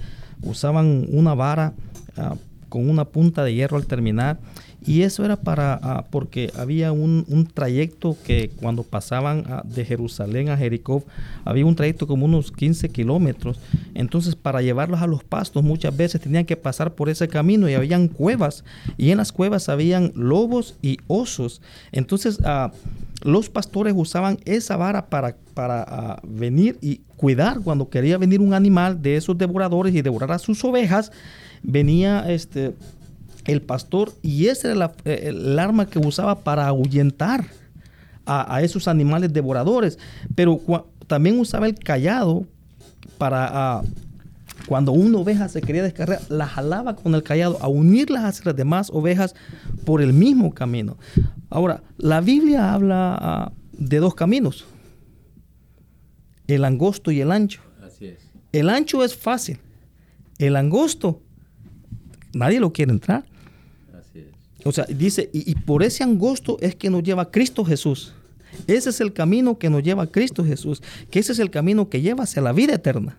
usaban 0.45 1.07
una 1.11 1.35
vara 1.35 1.75
ah, 2.17 2.37
con 2.69 2.89
una 2.89 3.05
punta 3.05 3.45
de 3.45 3.55
hierro 3.55 3.77
al 3.77 3.87
terminar. 3.87 4.39
Y 4.87 5.03
eso 5.03 5.25
era 5.25 5.37
para, 5.37 5.81
ah, 5.83 6.05
porque 6.11 6.53
había 6.59 6.93
un, 6.93 7.49
trayecto 7.55 8.17
que 8.23 8.51
cuando 8.57 8.83
pasaban 8.83 9.45
ah, 9.49 9.63
de 9.65 9.85
Jerusalén 9.85 10.51
a 10.51 10.59
Jericó, 10.59 11.05
había 11.45 11.65
un 11.65 11.75
trayecto 11.75 12.07
como 12.07 12.27
unos 12.27 12.53
15 12.53 12.91
kilómetros. 12.91 13.59
Entonces, 13.95 14.37
para 14.37 14.61
llevarlos 14.61 15.01
a 15.01 15.07
los 15.07 15.25
pastos, 15.25 15.63
muchas 15.63 15.97
veces 15.97 16.21
tenían 16.21 16.45
que 16.45 16.57
pasar 16.57 16.95
por 16.95 17.09
ese 17.09 17.29
camino 17.29 17.69
y 17.69 17.75
habían 17.75 18.09
cuevas. 18.09 18.65
Y 18.99 19.11
en 19.11 19.19
las 19.19 19.33
cuevas 19.33 19.71
habían 19.71 20.13
lobos 20.15 20.77
y 20.83 20.99
osos. 21.07 21.63
Entonces, 21.91 22.39
los 23.25 23.51
pastores 23.51 23.95
usaban 23.97 24.39
esa 24.45 24.77
vara 24.77 25.07
para, 25.07 25.37
para 25.55 26.21
venir 26.23 26.79
y 26.81 27.01
cuidar 27.17 27.61
cuando 27.61 27.89
quería 27.89 28.19
venir 28.19 28.41
un 28.41 28.55
animal 28.55 29.03
de 29.03 29.17
esos 29.17 29.37
devoradores 29.37 29.95
y 29.95 30.03
devorar 30.03 30.31
a 30.31 30.39
sus 30.39 30.63
ovejas 30.65 31.11
venía 31.63 32.31
este, 32.31 32.75
el 33.47 33.63
pastor 33.63 34.13
y 34.23 34.47
ese 34.47 34.71
era 34.71 34.93
eh, 35.05 35.25
el 35.25 35.59
arma 35.59 35.87
que 35.87 35.99
usaba 35.99 36.41
para 36.41 36.67
ahuyentar 36.69 37.45
a, 38.27 38.63
esos 38.63 38.89
animales 38.89 39.33
devoradores. 39.33 39.99
Pero 40.35 40.61
también 41.07 41.39
usaba 41.39 41.67
el 41.67 41.75
callado 41.75 42.45
para... 43.19 43.83
cuando 44.67 44.93
una 44.93 45.19
oveja 45.19 45.49
se 45.49 45.61
quería 45.61 45.83
descargar, 45.83 46.21
la 46.29 46.47
jalaba 46.47 46.97
con 46.97 47.15
el 47.15 47.23
callado 47.23 47.59
a 47.61 47.69
unirlas 47.69 48.41
a 48.41 48.45
las 48.45 48.57
demás 48.57 48.91
ovejas 48.93 49.35
por 49.85 50.01
el 50.01 50.13
mismo 50.13 50.55
camino. 50.55 50.97
Ahora, 51.51 51.83
la 51.99 52.21
Biblia 52.21 52.73
habla 52.73 53.17
ah, 53.21 53.53
de 53.73 53.99
dos 53.99 54.15
caminos, 54.15 54.65
el 56.47 56.65
angosto 56.65 57.11
y 57.11 57.21
el 57.21 57.31
ancho. 57.31 57.61
Así 57.83 58.07
es. 58.07 58.31
El 58.53 58.71
ancho 58.71 59.05
es 59.05 59.17
fácil, 59.17 59.59
el 60.39 60.57
angosto 60.57 61.21
nadie 62.33 62.61
lo 62.61 62.73
quiere 62.73 62.93
entrar. 62.93 63.25
Así 63.93 64.21
es. 64.21 64.67
O 64.67 64.73
sea, 64.73 64.85
dice, 64.85 65.31
y, 65.33 65.55
por 65.55 65.83
ese 65.83 66.03
angosto 66.03 66.57
es 66.61 66.75
que 66.75 66.91
nos 66.91 67.03
lleva 67.03 67.31
Cristo 67.31 67.65
Jesús. 67.65 68.15
Ese 68.67 68.91
es 68.91 69.01
el 69.01 69.13
camino 69.13 69.59
que 69.59 69.69
nos 69.69 69.83
lleva 69.83 70.05
a 70.05 70.07
Cristo 70.07 70.45
Jesús, 70.45 70.83
que 71.11 71.19
ese 71.19 71.33
es 71.33 71.39
el 71.39 71.51
camino 71.51 71.89
que 71.89 72.01
lleva 72.01 72.23
hacia 72.25 72.41
la 72.41 72.53
vida 72.53 72.75
eterna. 72.75 73.19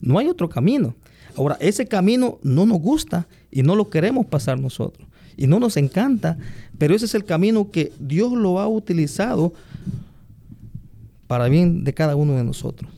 No 0.00 0.18
hay 0.18 0.28
otro 0.28 0.48
camino. 0.48 0.94
Ahora, 1.36 1.56
ese 1.60 1.86
camino 1.86 2.38
no 2.42 2.66
nos 2.66 2.80
gusta 2.80 3.26
y 3.50 3.62
no 3.62 3.76
lo 3.76 3.90
queremos 3.90 4.26
pasar 4.26 4.58
nosotros. 4.58 5.08
Y 5.36 5.46
no 5.46 5.58
nos 5.58 5.76
encanta, 5.76 6.36
pero 6.78 6.94
ese 6.94 7.06
es 7.06 7.14
el 7.14 7.24
camino 7.24 7.70
que 7.70 7.92
Dios 7.98 8.32
lo 8.32 8.60
ha 8.60 8.68
utilizado 8.68 9.52
para 11.26 11.48
bien 11.48 11.84
de 11.84 11.94
cada 11.94 12.16
uno 12.16 12.34
de 12.36 12.44
nosotros. 12.44 12.90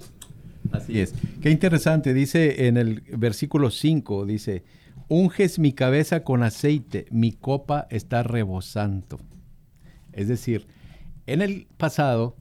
Así 0.73 1.01
es. 1.01 1.15
Qué 1.43 1.51
interesante, 1.51 2.15
dice 2.15 2.67
en 2.67 2.79
el 2.79 3.03
versículo 3.17 3.71
5, 3.71 4.25
dice, 4.25 4.65
unges 5.09 5.59
mi 5.59 5.73
cabeza 5.73 6.25
con 6.25 6.43
aceite, 6.43 7.07
mi 7.11 7.33
copa 7.33 7.87
está 7.91 8.23
rebosando. 8.23 9.21
Es 10.13 10.29
decir, 10.29 10.67
en 11.27 11.43
el 11.43 11.67
pasado, 11.77 12.37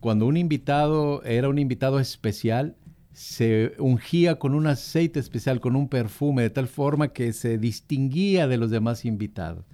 cuando 0.00 0.26
un 0.26 0.36
invitado 0.36 1.22
era 1.22 1.48
un 1.48 1.58
invitado 1.58 2.00
especial, 2.00 2.76
se 3.18 3.72
ungía 3.80 4.38
con 4.38 4.54
un 4.54 4.68
aceite 4.68 5.18
especial, 5.18 5.58
con 5.58 5.74
un 5.74 5.88
perfume, 5.88 6.42
de 6.42 6.50
tal 6.50 6.68
forma 6.68 7.08
que 7.08 7.32
se 7.32 7.58
distinguía 7.58 8.46
de 8.46 8.58
los 8.58 8.70
demás 8.70 9.04
invitados. 9.04 9.64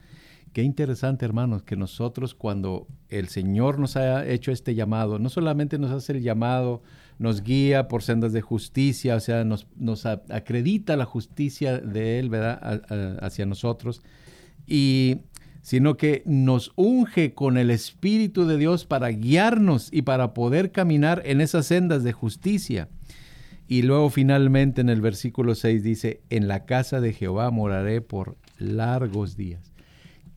Qué 0.54 0.62
interesante, 0.62 1.26
hermanos, 1.26 1.62
que 1.62 1.76
nosotros 1.76 2.34
cuando 2.34 2.86
el 3.10 3.28
Señor 3.28 3.78
nos 3.78 3.96
ha 3.96 4.26
hecho 4.26 4.50
este 4.50 4.74
llamado, 4.74 5.18
no 5.18 5.28
solamente 5.28 5.78
nos 5.78 5.90
hace 5.90 6.12
el 6.12 6.22
llamado 6.22 6.82
nos 7.18 7.42
guía 7.42 7.86
por 7.86 8.02
sendas 8.02 8.32
de 8.32 8.40
justicia, 8.40 9.14
o 9.14 9.20
sea, 9.20 9.44
nos, 9.44 9.66
acredita 10.06 10.96
la 10.96 11.04
justicia 11.04 11.78
de 11.78 12.20
Él, 12.20 12.30
hacia 13.20 13.44
nosotros, 13.44 14.00
y 14.66 15.18
sino 15.60 15.98
que 15.98 16.22
nos 16.24 16.72
unge 16.76 17.34
con 17.34 17.58
el 17.58 17.70
Espíritu 17.70 18.46
de 18.46 18.56
Dios 18.56 18.86
para 18.86 19.08
guiarnos 19.08 19.90
y 19.92 20.00
para 20.00 20.32
poder 20.32 20.72
caminar 20.72 21.20
en 21.26 21.42
esas 21.42 21.66
sendas 21.66 22.04
de 22.04 22.12
justicia. 22.12 22.88
Y 23.66 23.82
luego 23.82 24.10
finalmente 24.10 24.80
en 24.80 24.90
el 24.90 25.00
versículo 25.00 25.54
6 25.54 25.82
dice, 25.82 26.20
en 26.30 26.48
la 26.48 26.66
casa 26.66 27.00
de 27.00 27.12
Jehová 27.12 27.50
moraré 27.50 28.00
por 28.00 28.36
largos 28.58 29.36
días. 29.36 29.72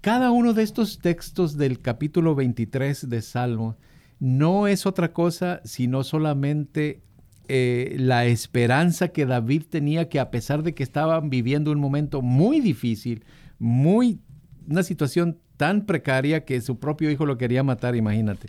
Cada 0.02 0.32
uno 0.32 0.54
de 0.54 0.64
estos 0.64 1.00
textos 1.00 1.58
del 1.58 1.82
capítulo 1.82 2.36
23 2.36 3.10
de 3.10 3.22
Salmo 3.22 3.76
no 4.20 4.68
es 4.68 4.86
otra 4.86 5.12
cosa 5.12 5.62
sino 5.64 6.04
solamente 6.04 7.02
eh, 7.50 7.96
la 8.00 8.26
esperanza 8.26 9.10
que 9.10 9.26
David 9.26 9.64
tenía 9.70 10.10
que 10.10 10.20
a 10.20 10.32
pesar 10.32 10.64
de 10.64 10.74
que 10.74 10.84
estaban 10.84 11.30
viviendo 11.30 11.72
un 11.72 11.80
momento 11.80 12.22
muy 12.22 12.60
difícil, 12.60 13.26
muy 13.60 14.20
una 14.68 14.84
situación 14.84 15.40
tan 15.56 15.86
precaria 15.86 16.46
que 16.46 16.62
su 16.62 16.78
propio 16.78 17.10
hijo 17.10 17.26
lo 17.26 17.38
quería 17.38 17.64
matar, 17.64 17.96
imagínate. 17.96 18.48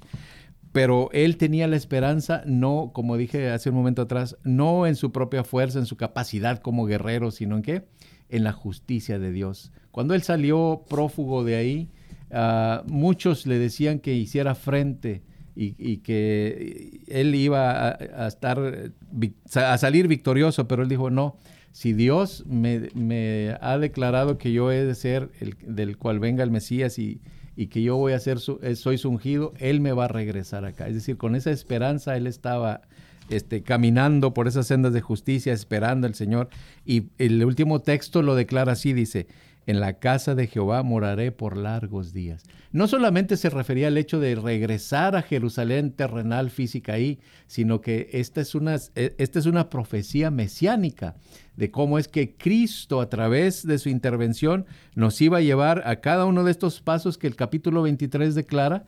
Pero 0.78 1.10
él 1.12 1.38
tenía 1.38 1.66
la 1.66 1.74
esperanza, 1.74 2.44
no, 2.46 2.92
como 2.94 3.16
dije 3.16 3.50
hace 3.50 3.70
un 3.70 3.74
momento 3.74 4.02
atrás, 4.02 4.36
no 4.44 4.86
en 4.86 4.94
su 4.94 5.10
propia 5.10 5.42
fuerza, 5.42 5.80
en 5.80 5.86
su 5.86 5.96
capacidad 5.96 6.60
como 6.60 6.86
guerrero, 6.86 7.32
sino 7.32 7.56
en 7.56 7.62
qué? 7.62 7.88
En 8.28 8.44
la 8.44 8.52
justicia 8.52 9.18
de 9.18 9.32
Dios. 9.32 9.72
Cuando 9.90 10.14
él 10.14 10.22
salió 10.22 10.84
prófugo 10.88 11.42
de 11.42 11.56
ahí, 11.56 11.90
ah, 12.30 12.84
muchos 12.86 13.44
le 13.44 13.58
decían 13.58 13.98
que 13.98 14.14
hiciera 14.14 14.54
frente 14.54 15.24
y, 15.56 15.96
que 15.96 17.00
él 17.08 17.34
iba 17.34 17.88
a, 17.88 18.28
estar, 18.28 18.92
a 19.56 19.78
salir 19.78 20.06
victorioso, 20.06 20.68
pero 20.68 20.84
él 20.84 20.88
dijo, 20.88 21.10
no, 21.10 21.38
si 21.72 21.92
Dios 21.92 22.44
me, 22.46 23.56
ha 23.60 23.78
declarado 23.78 24.38
que 24.38 24.52
yo 24.52 24.70
he 24.70 24.84
de 24.84 24.94
ser 24.94 25.32
el 25.40 25.56
del 25.60 25.98
cual 25.98 26.20
venga 26.20 26.44
el 26.44 26.52
Mesías 26.52 27.00
y, 27.00 27.20
que 27.66 27.82
yo 27.82 27.96
voy 27.96 28.12
a 28.12 28.20
ser, 28.20 28.38
su, 28.38 28.60
eh, 28.62 28.76
soy 28.76 28.96
su 28.96 29.10
ungido, 29.10 29.52
él 29.58 29.80
me 29.80 29.92
va 29.92 30.04
a 30.04 30.08
regresar 30.08 30.64
acá. 30.64 30.86
Es 30.86 30.94
decir, 30.94 31.16
con 31.16 31.34
esa 31.34 31.50
esperanza 31.50 32.16
él 32.16 32.26
estaba 32.28 32.82
este, 33.28 33.62
caminando 33.62 34.32
por 34.32 34.48
esas 34.48 34.66
sendas 34.66 34.92
de 34.92 35.00
justicia, 35.00 35.52
esperando 35.52 36.06
al 36.06 36.14
Señor. 36.14 36.48
Y 36.86 37.08
el 37.18 37.44
último 37.44 37.80
texto 37.80 38.22
lo 38.22 38.34
declara 38.34 38.72
así, 38.72 38.92
dice, 38.92 39.26
en 39.68 39.80
la 39.80 39.98
casa 39.98 40.34
de 40.34 40.46
Jehová 40.46 40.82
moraré 40.82 41.30
por 41.30 41.58
largos 41.58 42.14
días. 42.14 42.42
No 42.72 42.88
solamente 42.88 43.36
se 43.36 43.50
refería 43.50 43.88
al 43.88 43.98
hecho 43.98 44.18
de 44.18 44.34
regresar 44.34 45.14
a 45.14 45.20
Jerusalén 45.20 45.92
terrenal 45.92 46.48
física 46.48 46.94
ahí, 46.94 47.20
sino 47.46 47.82
que 47.82 48.08
esta 48.14 48.40
es 48.40 48.54
una, 48.54 48.76
e, 48.94 49.14
esta 49.18 49.38
es 49.38 49.44
una 49.44 49.68
profecía 49.68 50.30
mesiánica 50.30 51.16
de 51.56 51.70
cómo 51.70 51.98
es 51.98 52.08
que 52.08 52.34
Cristo 52.34 53.02
a 53.02 53.10
través 53.10 53.66
de 53.66 53.76
su 53.76 53.90
intervención 53.90 54.64
nos 54.94 55.20
iba 55.20 55.36
a 55.36 55.42
llevar 55.42 55.82
a 55.86 56.00
cada 56.00 56.24
uno 56.24 56.44
de 56.44 56.50
estos 56.50 56.80
pasos 56.80 57.18
que 57.18 57.26
el 57.26 57.36
capítulo 57.36 57.82
23 57.82 58.34
declara 58.34 58.86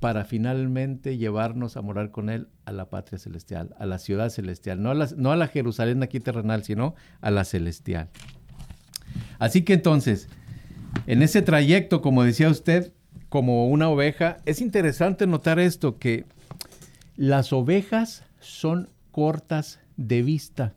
para 0.00 0.26
finalmente 0.26 1.16
llevarnos 1.16 1.78
a 1.78 1.80
morar 1.80 2.10
con 2.10 2.28
Él 2.28 2.48
a 2.66 2.72
la 2.72 2.90
patria 2.90 3.18
celestial, 3.18 3.74
a 3.78 3.86
la 3.86 3.98
ciudad 3.98 4.28
celestial, 4.28 4.82
no 4.82 4.90
a 4.90 4.94
la, 4.94 5.08
no 5.16 5.32
a 5.32 5.36
la 5.36 5.48
Jerusalén 5.48 6.02
aquí 6.02 6.20
terrenal, 6.20 6.62
sino 6.62 6.94
a 7.22 7.30
la 7.30 7.44
celestial. 7.44 8.10
Así 9.38 9.62
que 9.62 9.74
entonces, 9.74 10.28
en 11.06 11.22
ese 11.22 11.42
trayecto, 11.42 12.02
como 12.02 12.24
decía 12.24 12.48
usted, 12.48 12.92
como 13.28 13.68
una 13.68 13.88
oveja, 13.88 14.38
es 14.44 14.60
interesante 14.60 15.26
notar 15.26 15.58
esto, 15.58 15.98
que 15.98 16.26
las 17.16 17.52
ovejas 17.52 18.24
son 18.40 18.88
cortas 19.10 19.80
de 19.96 20.22
vista, 20.22 20.74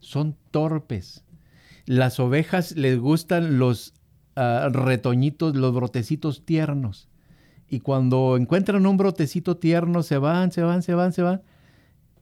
son 0.00 0.36
torpes. 0.50 1.24
Las 1.86 2.20
ovejas 2.20 2.76
les 2.76 2.98
gustan 2.98 3.58
los 3.58 3.94
ah, 4.36 4.68
retoñitos, 4.70 5.56
los 5.56 5.74
brotecitos 5.74 6.44
tiernos. 6.44 7.08
Y 7.70 7.80
cuando 7.80 8.36
encuentran 8.36 8.86
un 8.86 8.96
brotecito 8.96 9.56
tierno, 9.56 10.02
se 10.02 10.18
van, 10.18 10.52
se 10.52 10.62
van, 10.62 10.82
se 10.82 10.94
van, 10.94 11.12
se 11.12 11.22
van. 11.22 11.42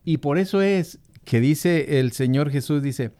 Y 0.05 0.19
por 0.19 0.39
eso 0.39 0.63
es 0.63 1.01
que 1.25 1.41
dice 1.41 1.99
el 1.99 2.13
Señor 2.13 2.51
Jesús, 2.51 2.83
dice, 2.83 3.13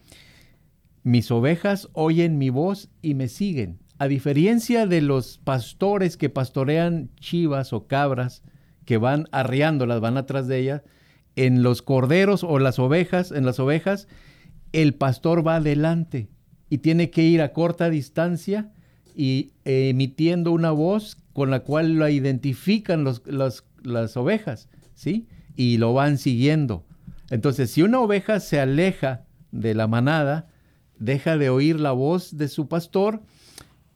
mis 1.07 1.31
ovejas 1.31 1.87
oyen 1.93 2.37
mi 2.37 2.49
voz 2.49 2.89
y 3.01 3.13
me 3.13 3.29
siguen. 3.29 3.79
A 3.97 4.09
diferencia 4.09 4.85
de 4.85 5.01
los 5.01 5.37
pastores 5.37 6.17
que 6.17 6.29
pastorean 6.29 7.09
chivas 7.19 7.71
o 7.71 7.87
cabras, 7.87 8.43
que 8.83 8.97
van 8.97 9.27
arriándolas, 9.31 10.01
van 10.01 10.17
atrás 10.17 10.47
de 10.47 10.59
ellas, 10.59 10.81
en 11.37 11.63
los 11.63 11.81
corderos 11.81 12.43
o 12.43 12.59
las 12.59 12.77
ovejas, 12.77 13.31
en 13.31 13.45
las 13.45 13.59
ovejas, 13.59 14.09
el 14.73 14.95
pastor 14.95 15.47
va 15.47 15.55
adelante 15.55 16.27
y 16.69 16.79
tiene 16.79 17.09
que 17.09 17.23
ir 17.23 17.41
a 17.41 17.53
corta 17.53 17.89
distancia 17.89 18.73
y 19.15 19.53
emitiendo 19.63 20.51
una 20.51 20.71
voz 20.71 21.17
con 21.31 21.49
la 21.51 21.61
cual 21.61 21.97
la 21.99 22.11
identifican 22.11 23.05
las 23.05 24.17
ovejas, 24.17 24.67
¿sí? 24.93 25.27
Y 25.55 25.77
lo 25.77 25.93
van 25.93 26.17
siguiendo. 26.17 26.85
Entonces, 27.29 27.71
si 27.71 27.81
una 27.81 28.01
oveja 28.01 28.41
se 28.41 28.59
aleja 28.59 29.25
de 29.51 29.73
la 29.73 29.87
manada, 29.87 30.49
deja 30.99 31.37
de 31.37 31.49
oír 31.49 31.79
la 31.79 31.91
voz 31.91 32.37
de 32.37 32.47
su 32.47 32.67
pastor 32.67 33.21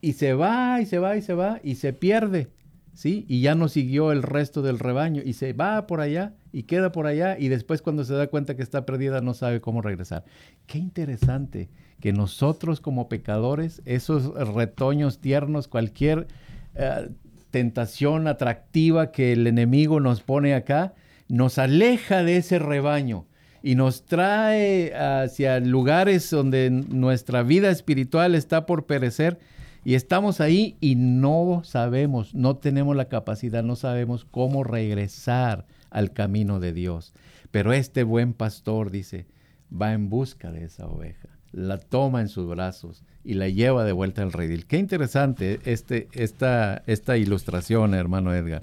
y 0.00 0.14
se 0.14 0.34
va 0.34 0.80
y 0.80 0.86
se 0.86 0.98
va 0.98 1.16
y 1.16 1.22
se 1.22 1.34
va 1.34 1.60
y 1.62 1.76
se 1.76 1.92
pierde. 1.92 2.48
¿sí? 2.94 3.24
Y 3.28 3.40
ya 3.40 3.54
no 3.54 3.68
siguió 3.68 4.12
el 4.12 4.22
resto 4.22 4.62
del 4.62 4.78
rebaño 4.78 5.22
y 5.24 5.34
se 5.34 5.52
va 5.52 5.86
por 5.86 6.00
allá 6.00 6.34
y 6.52 6.64
queda 6.64 6.92
por 6.92 7.06
allá 7.06 7.38
y 7.38 7.48
después 7.48 7.82
cuando 7.82 8.04
se 8.04 8.14
da 8.14 8.26
cuenta 8.26 8.56
que 8.56 8.62
está 8.62 8.84
perdida 8.84 9.20
no 9.20 9.34
sabe 9.34 9.60
cómo 9.60 9.82
regresar. 9.82 10.24
Qué 10.66 10.78
interesante 10.78 11.70
que 12.00 12.12
nosotros 12.12 12.80
como 12.80 13.08
pecadores, 13.08 13.80
esos 13.84 14.34
retoños 14.54 15.20
tiernos, 15.20 15.68
cualquier 15.68 16.26
eh, 16.74 17.08
tentación 17.50 18.26
atractiva 18.26 19.12
que 19.12 19.32
el 19.32 19.46
enemigo 19.46 20.00
nos 20.00 20.22
pone 20.22 20.54
acá, 20.54 20.94
nos 21.28 21.58
aleja 21.58 22.24
de 22.24 22.38
ese 22.38 22.58
rebaño 22.58 23.26
y 23.62 23.74
nos 23.76 24.04
trae 24.04 24.94
hacia 24.94 25.60
lugares 25.60 26.28
donde 26.30 26.70
nuestra 26.70 27.42
vida 27.42 27.70
espiritual 27.70 28.34
está 28.34 28.66
por 28.66 28.86
perecer 28.86 29.38
y 29.84 29.94
estamos 29.94 30.40
ahí 30.40 30.76
y 30.80 30.94
no 30.94 31.62
sabemos, 31.64 32.34
no 32.34 32.56
tenemos 32.56 32.94
la 32.96 33.08
capacidad, 33.08 33.62
no 33.62 33.76
sabemos 33.76 34.24
cómo 34.24 34.64
regresar 34.64 35.66
al 35.90 36.12
camino 36.12 36.60
de 36.60 36.72
Dios. 36.72 37.12
Pero 37.50 37.72
este 37.72 38.02
buen 38.04 38.32
pastor 38.32 38.90
dice, 38.90 39.26
va 39.70 39.92
en 39.92 40.08
busca 40.08 40.52
de 40.52 40.64
esa 40.64 40.86
oveja, 40.86 41.28
la 41.52 41.78
toma 41.78 42.20
en 42.20 42.28
sus 42.28 42.48
brazos 42.48 43.04
y 43.24 43.34
la 43.34 43.48
lleva 43.48 43.84
de 43.84 43.92
vuelta 43.92 44.22
al 44.22 44.32
redil. 44.32 44.66
Qué 44.66 44.78
interesante 44.78 45.60
este, 45.64 46.08
esta, 46.12 46.82
esta 46.86 47.16
ilustración, 47.16 47.94
hermano 47.94 48.34
Edgar. 48.34 48.62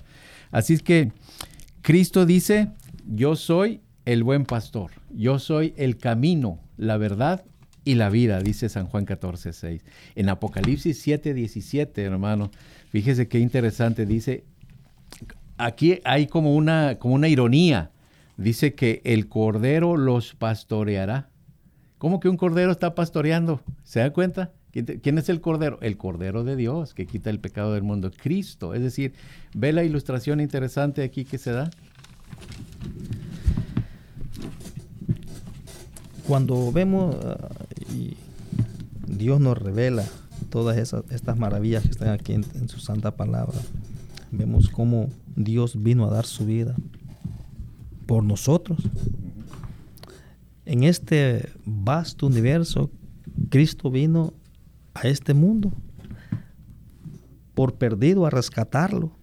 Así 0.51 0.73
es 0.73 0.83
que 0.83 1.11
Cristo 1.81 2.25
dice, 2.25 2.69
yo 3.05 3.35
soy 3.35 3.81
el 4.09 4.23
buen 4.23 4.43
pastor, 4.43 4.89
yo 5.11 5.37
soy 5.37 5.75
el 5.77 5.97
camino, 5.97 6.57
la 6.77 6.97
verdad 6.97 7.45
y 7.85 7.93
la 7.93 8.09
vida, 8.09 8.39
dice 8.39 8.67
San 8.67 8.87
Juan 8.87 9.05
14, 9.05 9.53
6. 9.53 9.83
En 10.15 10.29
Apocalipsis 10.29 10.99
7, 10.99 11.35
17, 11.35 12.01
hermano, 12.01 12.49
fíjese 12.89 13.27
qué 13.27 13.37
interesante, 13.37 14.07
dice, 14.07 14.45
aquí 15.59 15.99
hay 16.05 16.25
como 16.25 16.55
una, 16.55 16.97
como 16.97 17.13
una 17.13 17.27
ironía, 17.27 17.91
dice 18.35 18.73
que 18.73 19.03
el 19.05 19.29
cordero 19.29 19.95
los 19.95 20.33
pastoreará. 20.33 21.29
¿Cómo 21.99 22.19
que 22.19 22.29
un 22.29 22.37
cordero 22.37 22.71
está 22.71 22.95
pastoreando? 22.95 23.61
¿Se 23.83 23.99
da 23.99 24.11
cuenta? 24.11 24.53
¿Quién 24.71 25.19
es 25.19 25.29
el 25.29 25.39
cordero? 25.39 25.77
El 25.83 25.97
cordero 25.97 26.43
de 26.43 26.55
Dios 26.55 26.95
que 26.95 27.05
quita 27.05 27.29
el 27.29 27.39
pecado 27.39 27.75
del 27.75 27.83
mundo, 27.83 28.09
Cristo. 28.09 28.73
Es 28.73 28.81
decir, 28.81 29.13
ve 29.53 29.71
la 29.71 29.83
ilustración 29.83 30.39
interesante 30.39 31.03
aquí 31.03 31.25
que 31.25 31.37
se 31.37 31.51
da. 31.51 31.69
Cuando 36.29 36.71
vemos 36.71 37.15
ah, 37.25 37.49
y 37.91 38.15
Dios 39.07 39.39
nos 39.39 39.57
revela 39.57 40.05
todas 40.51 40.77
esas, 40.77 41.03
estas 41.09 41.39
maravillas 41.39 41.81
que 41.81 41.89
están 41.89 42.09
aquí 42.09 42.33
en, 42.33 42.69
su 42.69 42.79
santa 42.79 43.15
palabra. 43.15 43.57
Vemos 44.29 44.69
cómo 44.69 45.09
Dios 45.35 45.81
vino 45.81 46.05
a 46.05 46.11
dar 46.11 46.27
su 46.27 46.45
vida 46.45 46.75
por 48.05 48.23
nosotros. 48.23 48.77
En 50.67 50.83
este 50.83 51.49
vasto 51.65 52.27
universo, 52.27 52.91
Cristo 53.49 53.89
vino 53.89 54.31
a 54.93 55.07
este 55.07 55.33
mundo 55.33 55.73
por 57.55 57.73
perdido 57.73 58.27
a 58.27 58.29
rescatarlo. 58.29 59.13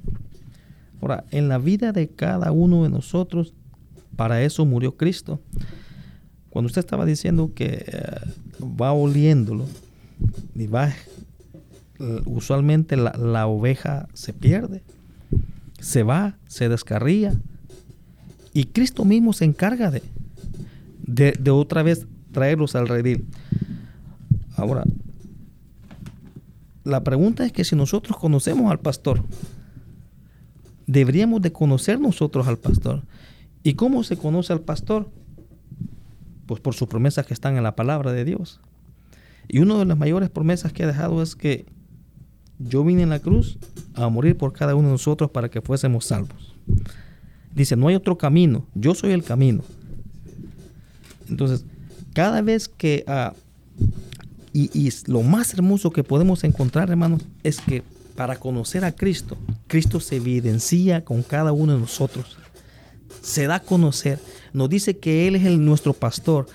Ahora, 1.01 1.25
en 1.31 1.49
la 1.49 1.59
vida 1.59 1.93
de 1.93 2.09
cada 2.09 2.51
uno 2.51 2.83
de 2.83 2.89
nosotros, 2.89 3.55
para 4.17 4.43
eso 4.43 4.67
murió 4.67 4.97
Cristo. 4.97 5.39
Cuando 6.57 6.69
usted 6.69 6.81
estaba 6.81 7.05
diciendo 7.05 7.53
que 7.55 7.85
eh, 7.87 8.65
va 8.65 8.91
oliéndolo 8.91 9.67
y 10.55 10.67
va, 10.67 10.89
eh, 10.89 12.23
usualmente 12.25 12.97
la, 12.97 13.47
oveja 13.47 14.09
se 14.15 14.33
pierde, 14.33 14.83
se 15.81 16.03
va, 16.03 16.39
se 16.47 16.71
descarría 16.71 17.35
y 18.55 18.65
Cristo 18.65 19.05
mismo 19.05 19.35
se 19.35 19.45
encarga 19.45 19.91
de, 19.91 20.03
de, 21.05 21.51
otra 21.51 21.83
vez 21.83 22.07
traerlos 22.33 22.75
al 22.75 22.89
redil. 22.89 23.27
Ahora, 24.57 24.85
la 26.85 27.05
pregunta 27.05 27.45
es 27.45 27.53
que 27.53 27.65
si 27.65 27.77
nosotros 27.77 28.17
conocemos 28.17 28.71
al 28.71 28.81
pastor, 28.81 29.23
deberíamos 30.87 31.43
de 31.43 31.53
conocer 31.53 32.01
nosotros 32.01 32.49
al 32.49 32.57
pastor. 32.57 33.03
¿Y 33.63 33.75
cómo 33.75 34.03
se 34.05 34.17
conoce 34.17 34.55
al 34.55 34.63
pastor? 34.63 35.11
Pues 36.47 36.61
por 36.61 36.75
sus 36.75 36.89
promesas 36.89 37.27
que 37.27 37.35
están 37.35 37.57
en 37.57 37.63
la 37.63 37.77
palabra 37.77 38.13
de 38.13 38.25
Dios. 38.25 38.61
Y 39.49 39.59
una 39.59 39.79
de 39.79 39.85
las 39.85 39.99
mayores 39.99 40.31
promesas 40.31 40.73
que 40.73 40.85
ha 40.85 40.87
dejado 40.87 41.23
es 41.23 41.37
que 41.37 41.67
yo 42.59 42.85
vine 42.85 43.03
en 43.03 43.11
la 43.11 43.21
cruz 43.21 43.59
a 43.95 44.09
morir 44.09 44.37
por 44.37 44.53
cada 44.53 44.75
uno 44.75 44.89
de 44.89 44.93
nosotros 44.93 45.31
para 45.31 45.51
que 45.51 45.61
fuésemos 45.61 46.07
salvos. 46.07 46.55
Dice, 47.55 47.77
no 47.77 47.89
hay 47.89 47.95
otro 47.95 48.19
camino, 48.19 48.67
yo 48.75 48.95
soy 48.95 49.13
el 49.13 49.23
camino. 49.23 49.63
Entonces, 51.29 51.65
cada 52.13 52.43
vez 52.43 52.69
que... 52.69 53.05
Ah, 53.07 53.35
y, 54.53 54.71
y, 54.73 54.91
lo 55.07 55.23
más 55.23 55.53
hermoso 55.53 55.91
que 55.91 56.03
podemos 56.03 56.43
encontrar, 56.45 56.89
hermanos, 56.89 57.23
es 57.43 57.61
que 57.61 57.83
para 58.15 58.37
conocer 58.37 58.85
a 58.87 58.93
Cristo, 58.93 59.37
Cristo 59.67 60.01
se 60.01 60.17
evidencia 60.17 61.05
con 61.05 61.23
cada 61.23 61.53
uno 61.53 61.75
de 61.75 61.81
nosotros. 61.81 62.39
Se 63.23 63.47
da 63.47 63.57
a 63.57 63.61
conocer 63.61 64.19
nos 64.57 64.71
dice 64.71 64.97
que 64.97 65.29
Él 65.29 65.37
es 65.37 65.59
nuestro 65.59 65.93
pastor, 65.93 66.47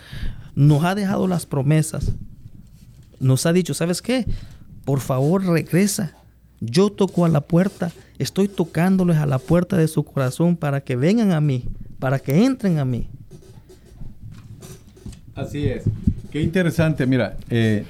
nos 0.55 0.83
ha 0.83 0.95
dejado 0.95 1.27
las 1.27 1.45
promesas, 1.45 2.13
nos 3.19 3.45
ha 3.45 3.53
dicho, 3.53 3.75
¿sabes 3.75 4.01
qué? 4.01 4.25
Por 4.85 5.01
favor 5.01 5.45
regresa. 5.45 6.15
Yo 6.59 6.91
toco 6.91 7.25
a 7.25 7.29
la 7.29 7.41
puerta, 7.41 7.91
estoy 8.17 8.47
tocándoles 8.47 9.17
a 9.17 9.27
la 9.27 9.37
puerta 9.37 9.77
de 9.77 9.87
su 9.87 10.03
corazón 10.03 10.57
para 10.57 10.81
que 10.81 10.95
vengan 10.95 11.31
a 11.31 11.41
mí, 11.41 11.65
para 11.99 12.17
que 12.17 12.43
entren 12.43 12.79
a 12.79 12.85
mí. 12.85 13.07
Así 15.35 15.67
es. 15.67 15.83
Qué 16.31 16.41
interesante, 16.41 17.05
mira, 17.05 17.37
eh, 17.51 17.85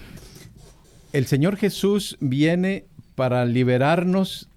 el 1.14 1.26
Señor 1.26 1.56
Jesús 1.56 2.18
viene 2.20 2.84
para 3.16 3.46
liberarnos 3.46 4.50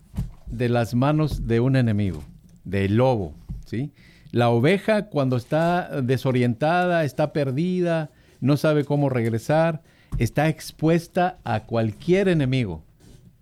de 0.48 0.68
las 0.68 0.96
manos 0.96 1.46
de 1.46 1.60
un 1.60 1.76
enemigo, 1.76 2.24
del 2.64 2.96
lobo, 2.96 3.34
¿sí? 3.64 3.92
La 4.30 4.50
oveja 4.50 5.06
cuando 5.06 5.36
está 5.36 6.02
desorientada, 6.02 7.04
está 7.04 7.32
perdida, 7.32 8.10
no 8.40 8.56
sabe 8.56 8.84
cómo 8.84 9.08
regresar, 9.08 9.82
está 10.18 10.48
expuesta 10.48 11.38
a 11.44 11.64
cualquier 11.64 12.28
enemigo, 12.28 12.84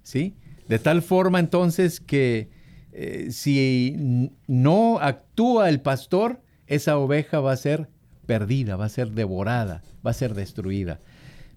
¿sí? 0.02 0.36
De 0.68 0.78
tal 0.78 1.02
forma 1.02 1.40
entonces 1.40 2.00
que 2.00 2.50
eh, 2.92 3.28
si 3.30 4.30
no 4.46 4.98
actúa 5.00 5.68
el 5.68 5.80
pastor, 5.80 6.40
esa 6.66 6.98
oveja 6.98 7.40
va 7.40 7.52
a 7.52 7.56
ser 7.56 7.88
perdida, 8.26 8.76
va 8.76 8.86
a 8.86 8.90
ser 8.90 9.10
devorada, 9.10 9.82
va 10.06 10.10
a 10.10 10.14
ser 10.14 10.34
destruida. 10.34 11.00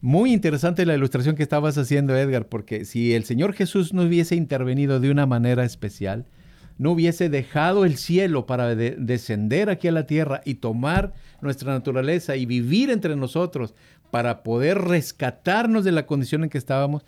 Muy 0.02 0.34
interesante 0.34 0.86
la 0.86 0.96
ilustración 0.96 1.36
que 1.36 1.44
estabas 1.44 1.78
haciendo, 1.78 2.16
Edgar, 2.16 2.48
porque 2.48 2.86
si 2.86 3.14
el 3.14 3.24
Señor 3.24 3.54
Jesús 3.54 3.94
no 3.94 4.04
hubiese 4.04 4.36
intervenido 4.36 5.00
de 5.00 5.10
una 5.10 5.26
manera 5.26 5.66
especial, 5.66 6.26
no 6.78 6.92
hubiese 6.92 7.30
dejado 7.30 7.86
el 7.86 7.98
cielo 7.98 8.46
para 8.46 8.76
descender 8.76 9.70
aquí 9.70 9.88
a 9.88 9.94
la 9.94 10.06
tierra 10.06 10.42
y 10.44 10.56
tomar 10.56 11.14
nuestra 11.42 11.72
naturaleza 11.72 12.36
y 12.36 12.46
vivir 12.46 12.90
entre 12.90 13.16
nosotros 13.16 13.74
para 14.12 14.44
poder 14.44 14.80
rescatarnos 14.80 15.84
de 15.84 15.92
la 15.92 16.06
condición 16.06 16.44
en 16.44 16.50
que 16.50 16.58
estábamos, 16.58 17.06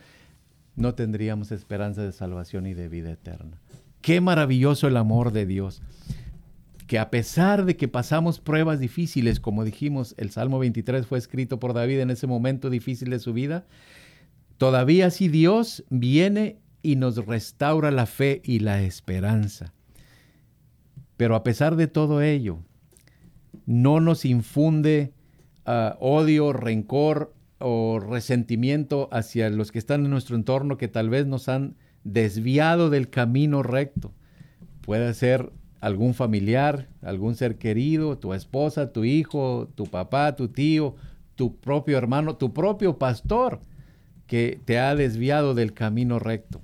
no 0.75 0.93
tendríamos 0.93 1.51
esperanza 1.51 2.01
de 2.01 2.11
salvación 2.11 2.65
y 2.65 2.73
de 2.73 2.87
vida 2.87 3.11
eterna. 3.11 3.59
Qué 4.01 4.21
maravilloso 4.21 4.87
el 4.87 4.95
amor 4.95 5.31
de 5.31 5.45
Dios, 5.45 5.81
que 6.85 6.99
a 6.99 7.09
pesar 7.09 7.65
de 7.65 7.75
que 7.75 7.87
pasamos 7.87 8.39
pruebas 8.39 8.79
difíciles, 8.79 9.39
como 9.39 9.65
dijimos, 9.65 10.15
el 10.17 10.29
Salmo 10.29 10.59
23 10.59 11.05
fue 11.05 11.17
escrito 11.17 11.59
por 11.59 11.73
David 11.73 11.99
en 11.99 12.11
ese 12.11 12.27
momento 12.27 12.69
difícil 12.69 13.09
de 13.09 13.19
su 13.19 13.33
vida, 13.33 13.65
todavía 14.57 15.09
si 15.09 15.27
Dios 15.27 15.83
viene 15.89 16.57
y 16.87 16.95
nos 16.95 17.17
restaura 17.25 17.91
la 17.91 18.05
fe 18.05 18.41
y 18.45 18.59
la 18.59 18.81
esperanza. 18.81 19.73
Pero 21.17 21.35
a 21.35 21.43
pesar 21.43 21.75
de 21.75 21.87
todo 21.87 22.21
ello, 22.21 22.59
no 23.65 23.99
nos 23.99 24.23
infunde 24.23 25.11
ah, 25.65 25.97
odio, 25.99 26.53
rencor 26.53 27.33
o 27.59 27.99
resentimiento 27.99 29.09
hacia 29.11 29.49
los 29.49 29.73
que 29.73 29.79
están 29.79 30.05
en 30.05 30.11
nuestro 30.11 30.37
entorno 30.37 30.77
que 30.77 30.87
tal 30.87 31.09
vez 31.09 31.27
nos 31.27 31.49
han 31.49 31.75
desviado 32.05 32.89
del 32.89 33.09
camino 33.09 33.63
recto. 33.63 34.13
Puede 34.79 35.13
ser 35.13 35.51
algún 35.81 36.13
familiar, 36.13 36.87
algún 37.01 37.35
ser 37.35 37.57
querido, 37.57 38.17
tu 38.17 38.33
esposa, 38.33 38.93
tu 38.93 39.03
hijo, 39.03 39.67
tu 39.75 39.87
papá, 39.87 40.37
tu 40.37 40.47
tío, 40.47 40.95
tu 41.35 41.57
propio 41.57 41.97
hermano, 41.97 42.37
tu 42.37 42.53
propio 42.53 42.97
pastor 42.97 43.59
que 44.25 44.61
te 44.63 44.79
ha 44.79 44.95
desviado 44.95 45.53
del 45.53 45.73
camino 45.73 46.17
recto 46.17 46.61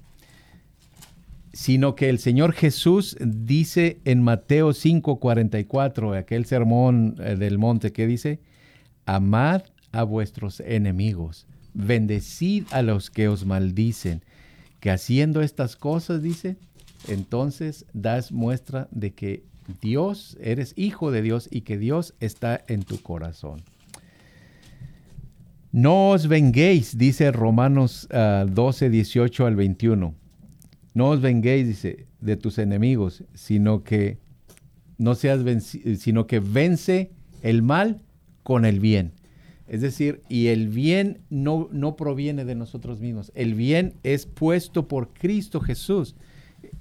sino 1.54 1.96
que 1.96 2.10
el 2.10 2.18
Señor 2.18 2.54
Jesús 2.54 3.16
dice 3.22 4.00
en 4.06 4.24
Mateo 4.24 4.74
5:44, 4.74 6.18
aquel 6.18 6.46
sermón 6.46 7.16
eh, 7.20 7.36
del 7.36 7.60
monte 7.60 7.94
que 7.94 8.08
dice, 8.08 8.40
amad 9.06 9.62
a 9.92 10.04
vuestros 10.04 10.60
enemigos, 10.62 11.46
bendecid 11.76 12.66
a 12.72 12.82
los 12.82 13.12
que 13.12 13.28
os 13.28 13.46
maldicen, 13.46 14.24
que 14.80 14.90
haciendo 14.90 15.42
estas 15.42 15.76
cosas, 15.76 16.24
dice, 16.24 16.58
entonces 17.08 17.86
das 17.94 18.32
muestra 18.32 18.88
de 18.92 19.14
que 19.14 19.44
Dios, 19.80 20.36
eres 20.42 20.74
hijo 20.76 21.12
de 21.12 21.22
Dios 21.22 21.48
y 21.52 21.62
que 21.62 21.78
Dios 21.78 22.16
está 22.20 22.64
en 22.68 22.84
tu 22.84 23.02
corazón. 23.02 23.62
No 25.72 26.10
os 26.10 26.28
venguéis, 26.28 26.98
dice 26.98 27.32
Romanos 27.32 28.08
12, 28.10 28.86
ah, 28.86 28.90
18 28.90 29.46
al 29.46 29.56
21. 29.56 30.23
No 30.94 31.10
os 31.10 31.22
venguéis, 31.22 31.68
dice, 31.68 32.06
de 32.22 32.38
tus 32.38 32.58
enemigos, 32.58 33.24
sino 33.34 33.84
que 33.84 34.18
no 34.98 35.16
seas 35.16 35.42
sino 35.98 36.28
que 36.28 36.40
vence 36.40 37.12
el 37.42 37.62
mal 37.62 38.02
con 38.44 38.66
el 38.66 38.80
bien. 38.80 39.14
Es 39.68 39.82
decir, 39.82 40.22
y 40.30 40.48
el 40.48 40.68
bien 40.68 41.22
no, 41.30 41.70
no 41.72 41.96
proviene 41.96 42.46
de 42.46 42.56
nosotros 42.56 43.00
mismos. 43.00 43.32
El 43.34 43.56
bien 43.56 43.96
es 44.04 44.26
puesto 44.26 44.88
por 44.88 45.14
Cristo 45.14 45.62
Jesús, 45.62 46.16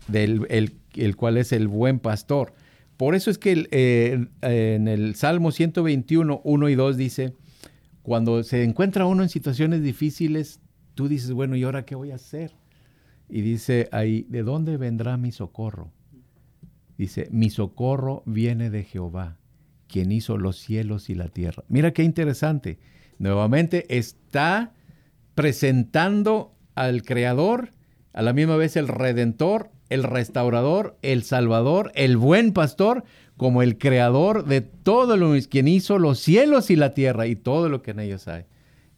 del, 0.08 0.46
el, 0.94 1.16
cual 1.16 1.38
es 1.38 1.52
el 1.52 1.68
buen 1.68 2.00
pastor. 2.00 2.52
Por 2.96 3.14
eso 3.14 3.30
es 3.30 3.38
que 3.38 3.66
eh, 3.70 4.26
en 4.42 4.88
el 4.88 5.14
Salmo 5.14 5.52
121, 5.52 6.40
1 6.44 6.68
y 6.68 6.74
2 6.74 6.96
dice, 6.96 7.34
cuando 8.02 8.42
se 8.42 8.62
encuentra 8.64 9.06
uno 9.06 9.22
en 9.22 9.28
situaciones 9.28 9.82
difíciles, 9.82 10.60
tú 10.94 11.08
dices, 11.08 11.32
bueno, 11.32 11.56
¿y 11.56 11.62
ahora 11.62 11.84
qué 11.84 11.94
voy 11.94 12.10
a 12.10 12.16
hacer? 12.16 12.52
Y 13.34 13.40
dice 13.40 13.88
ahí, 13.92 14.26
¿de 14.28 14.42
dónde 14.42 14.76
vendrá 14.76 15.16
mi 15.16 15.32
socorro? 15.32 15.90
Dice, 16.98 17.28
mi 17.30 17.48
socorro 17.48 18.22
viene 18.26 18.68
de 18.68 18.84
Jehová, 18.84 19.38
quien 19.88 20.12
hizo 20.12 20.36
los 20.36 20.58
cielos 20.58 21.08
y 21.08 21.14
la 21.14 21.28
tierra. 21.28 21.64
Mira 21.68 21.94
qué 21.94 22.02
interesante. 22.02 22.78
Nuevamente 23.18 23.96
está 23.96 24.74
presentando 25.34 26.54
al 26.74 27.04
Creador, 27.04 27.70
a 28.12 28.20
la 28.20 28.34
misma 28.34 28.56
vez 28.56 28.76
el 28.76 28.86
Redentor, 28.86 29.70
el 29.88 30.02
Restaurador, 30.02 30.98
el 31.00 31.22
Salvador, 31.22 31.90
el 31.94 32.18
Buen 32.18 32.52
Pastor, 32.52 33.02
como 33.38 33.62
el 33.62 33.78
creador 33.78 34.44
de 34.44 34.60
todo 34.60 35.16
lo 35.16 35.32
quien 35.48 35.68
hizo 35.68 35.98
los 35.98 36.18
cielos 36.18 36.70
y 36.70 36.76
la 36.76 36.92
tierra 36.92 37.26
y 37.26 37.36
todo 37.36 37.70
lo 37.70 37.80
que 37.80 37.92
en 37.92 38.00
ellos 38.00 38.28
hay. 38.28 38.44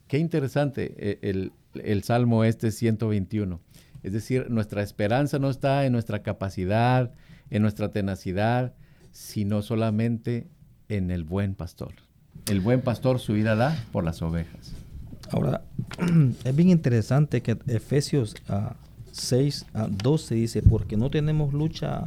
Qué 0.08 0.18
interesante 0.18 0.92
eh, 0.98 1.50
el, 1.74 2.02
Salmo 2.02 2.42
este 2.42 2.72
121. 2.72 3.60
Es 4.04 4.12
decir, 4.12 4.50
nuestra 4.50 4.82
esperanza 4.82 5.38
no 5.38 5.48
está 5.50 5.86
en 5.86 5.92
nuestra 5.92 6.22
capacidad, 6.22 7.10
en 7.50 7.62
nuestra 7.62 7.90
tenacidad, 7.90 8.74
sino 9.12 9.62
solamente 9.62 10.46
en 10.88 11.10
el 11.10 11.24
buen 11.24 11.54
pastor. 11.54 11.94
El 12.46 12.60
buen 12.60 12.82
pastor 12.82 13.18
su 13.18 13.32
vida 13.32 13.56
da 13.56 13.74
por 13.92 14.04
las 14.04 14.20
ovejas. 14.20 14.74
Ahora, 15.32 15.62
es 16.44 16.54
bien 16.54 16.68
interesante 16.68 17.40
que 17.40 17.56
Efesios 17.66 18.34
6 19.12 19.66
a 19.72 19.88
12 19.88 20.34
dice, 20.34 20.62
porque 20.62 20.98
no 20.98 21.10
tenemos 21.10 21.54
lucha 21.54 22.02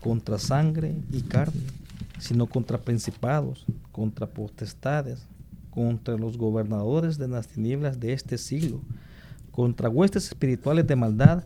contra 0.00 0.38
sangre 0.38 0.96
y 1.12 1.22
carne, 1.22 1.62
sino 2.18 2.46
contra 2.46 2.78
principados, 2.78 3.66
contra 3.92 4.26
potestades, 4.26 5.26
contra 5.70 6.16
los 6.16 6.38
gobernadores 6.38 7.18
de 7.18 7.28
las 7.28 7.46
tinieblas 7.46 8.00
de 8.00 8.14
este 8.14 8.36
siglo, 8.36 8.80
contra 9.56 9.88
huestes 9.88 10.26
espirituales 10.26 10.86
de 10.86 10.96
maldad 10.96 11.44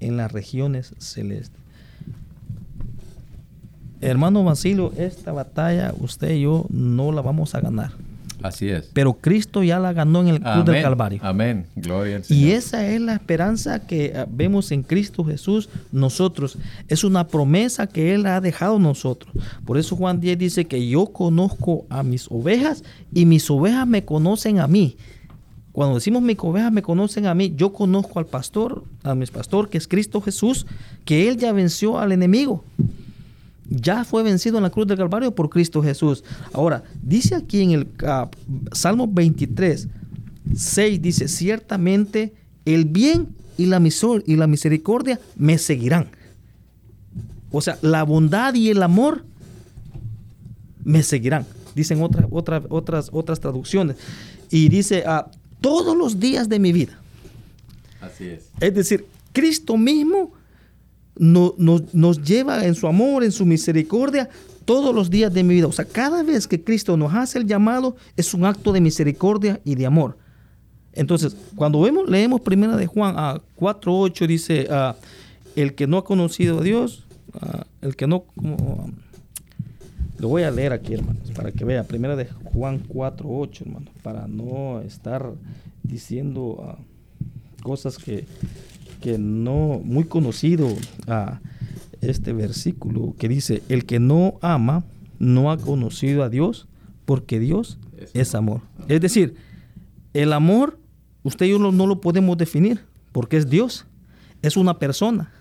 en 0.00 0.18
las 0.18 0.30
regiones 0.30 0.94
celestes. 0.98 1.58
Hermano 4.02 4.44
Basilio, 4.44 4.92
esta 4.96 5.32
batalla 5.32 5.92
usted 5.98 6.32
y 6.32 6.42
yo 6.42 6.66
no 6.68 7.10
la 7.10 7.22
vamos 7.22 7.54
a 7.54 7.60
ganar. 7.60 7.92
Así 8.42 8.68
es. 8.68 8.90
Pero 8.92 9.14
Cristo 9.14 9.64
ya 9.64 9.80
la 9.80 9.92
ganó 9.92 10.20
en 10.20 10.28
el 10.28 10.40
cruz 10.40 10.64
del 10.64 10.82
Calvario. 10.82 11.18
Amén. 11.24 11.66
Gloria 11.74 12.16
al 12.16 12.24
Señor. 12.24 12.44
Y 12.44 12.52
esa 12.52 12.86
es 12.86 13.00
la 13.00 13.14
esperanza 13.14 13.80
que 13.80 14.12
ah, 14.14 14.26
vemos 14.30 14.70
en 14.70 14.84
Cristo 14.84 15.24
Jesús 15.24 15.68
nosotros. 15.90 16.58
Es 16.86 17.02
una 17.02 17.26
promesa 17.26 17.88
que 17.88 18.14
Él 18.14 18.26
ha 18.26 18.40
dejado 18.40 18.78
nosotros. 18.78 19.32
Por 19.64 19.78
eso 19.78 19.96
Juan 19.96 20.20
10 20.20 20.38
dice 20.38 20.64
que 20.66 20.86
yo 20.86 21.06
conozco 21.06 21.86
a 21.88 22.04
mis 22.04 22.30
ovejas 22.30 22.84
y 23.12 23.24
mis 23.24 23.50
ovejas 23.50 23.88
me 23.88 24.04
conocen 24.04 24.60
a 24.60 24.68
mí. 24.68 24.96
Cuando 25.78 25.94
decimos 25.94 26.24
mis 26.24 26.36
ovejas 26.40 26.72
me 26.72 26.82
conocen 26.82 27.26
a 27.26 27.34
mí, 27.34 27.54
yo 27.56 27.72
conozco 27.72 28.18
al 28.18 28.26
pastor, 28.26 28.82
a 29.04 29.14
mi 29.14 29.24
pastor 29.26 29.68
que 29.68 29.78
es 29.78 29.86
Cristo 29.86 30.20
Jesús, 30.20 30.66
que 31.04 31.28
Él 31.28 31.36
ya 31.36 31.52
venció 31.52 32.00
al 32.00 32.10
enemigo 32.10 32.64
ya 33.70 34.04
fue 34.04 34.24
vencido 34.24 34.56
en 34.56 34.64
la 34.64 34.70
cruz 34.70 34.88
del 34.88 34.98
Calvario 34.98 35.32
por 35.32 35.50
Cristo 35.50 35.80
Jesús. 35.80 36.24
Ahora, 36.52 36.82
dice 37.00 37.36
aquí 37.36 37.62
en 37.62 37.70
el 37.70 37.86
ah, 38.04 38.28
Salmo 38.72 39.06
23, 39.06 39.86
6, 40.52 41.00
dice, 41.00 41.28
ciertamente 41.28 42.32
el 42.64 42.84
bien 42.84 43.28
y 43.56 43.66
la, 43.66 43.80
y 44.26 44.34
la 44.34 44.48
misericordia 44.48 45.20
me 45.36 45.58
seguirán. 45.58 46.08
O 47.52 47.60
sea, 47.60 47.78
la 47.82 48.02
bondad 48.02 48.52
y 48.54 48.70
el 48.70 48.82
amor 48.82 49.24
me 50.82 51.04
seguirán. 51.04 51.46
Dicen 51.76 52.02
otras 52.02 52.26
otras, 52.68 53.10
otras 53.12 53.38
traducciones. 53.38 53.94
Y 54.50 54.70
dice, 54.70 55.04
ah, 55.06 55.30
todos 55.60 55.96
los 55.96 56.20
días 56.20 56.48
de 56.48 56.58
mi 56.58 56.72
vida. 56.72 56.98
Así 58.00 58.26
es. 58.26 58.50
Es 58.60 58.74
decir, 58.74 59.06
Cristo 59.32 59.76
mismo 59.76 60.32
nos 61.18 62.22
lleva 62.22 62.64
en 62.64 62.74
su 62.74 62.86
amor, 62.86 63.24
en 63.24 63.32
su 63.32 63.44
misericordia, 63.44 64.28
todos 64.64 64.94
los 64.94 65.10
días 65.10 65.32
de 65.32 65.42
mi 65.42 65.54
vida. 65.54 65.66
O 65.66 65.72
sea, 65.72 65.84
cada 65.84 66.22
vez 66.22 66.46
que 66.46 66.62
Cristo 66.62 66.96
nos 66.96 67.14
hace 67.14 67.38
el 67.38 67.46
llamado, 67.46 67.96
es 68.16 68.34
un 68.34 68.44
acto 68.44 68.72
de 68.72 68.80
misericordia 68.80 69.60
y 69.64 69.74
de 69.74 69.86
amor. 69.86 70.16
Entonces, 70.92 71.36
cuando 71.54 71.80
vemos, 71.80 72.08
leemos 72.08 72.40
primera 72.40 72.76
de 72.76 72.86
Juan 72.86 73.14
a 73.16 73.40
4.8, 73.56 74.26
dice, 74.26 74.66
ah, 74.70 74.96
el 75.56 75.74
que 75.74 75.86
no 75.86 75.98
ha 75.98 76.04
conocido 76.04 76.58
a 76.58 76.62
Dios, 76.62 77.06
ah, 77.40 77.66
el 77.80 77.96
que 77.96 78.06
no... 78.06 78.24
lo 80.18 80.28
voy 80.28 80.42
a 80.42 80.50
leer 80.50 80.72
aquí, 80.72 80.94
hermanos, 80.94 81.30
para 81.34 81.52
que 81.52 81.64
vea. 81.64 81.84
Primera 81.84 82.16
de 82.16 82.26
Juan 82.26 82.82
4.8, 82.88 83.62
hermanos, 83.62 83.90
para 84.02 84.26
no 84.26 84.80
estar 84.80 85.32
diciendo 85.82 86.64
ah, 86.66 86.78
cosas 87.62 87.98
que, 87.98 88.24
que 89.00 89.18
no, 89.18 89.80
muy 89.84 90.04
conocido 90.04 90.68
a 91.06 91.40
este 92.00 92.32
versículo 92.32 93.14
que 93.18 93.28
dice, 93.28 93.62
el 93.68 93.84
que 93.84 93.98
no 93.98 94.38
ama 94.40 94.84
no 95.18 95.50
ha 95.50 95.56
conocido 95.56 96.22
a 96.22 96.28
Dios 96.28 96.66
porque 97.04 97.40
Dios 97.40 97.78
es, 98.14 98.34
amor. 98.34 98.60
Es 98.88 99.00
decir, 99.00 99.34
el 100.14 100.32
amor, 100.32 100.78
usted 101.22 101.46
y 101.46 101.50
yo 101.50 101.58
no, 101.58 101.86
lo 101.86 102.00
podemos 102.00 102.36
definir 102.38 102.80
porque 103.12 103.36
es 103.36 103.48
Dios, 103.48 103.86
es 104.42 104.56
una 104.56 104.78
persona. 104.78 105.32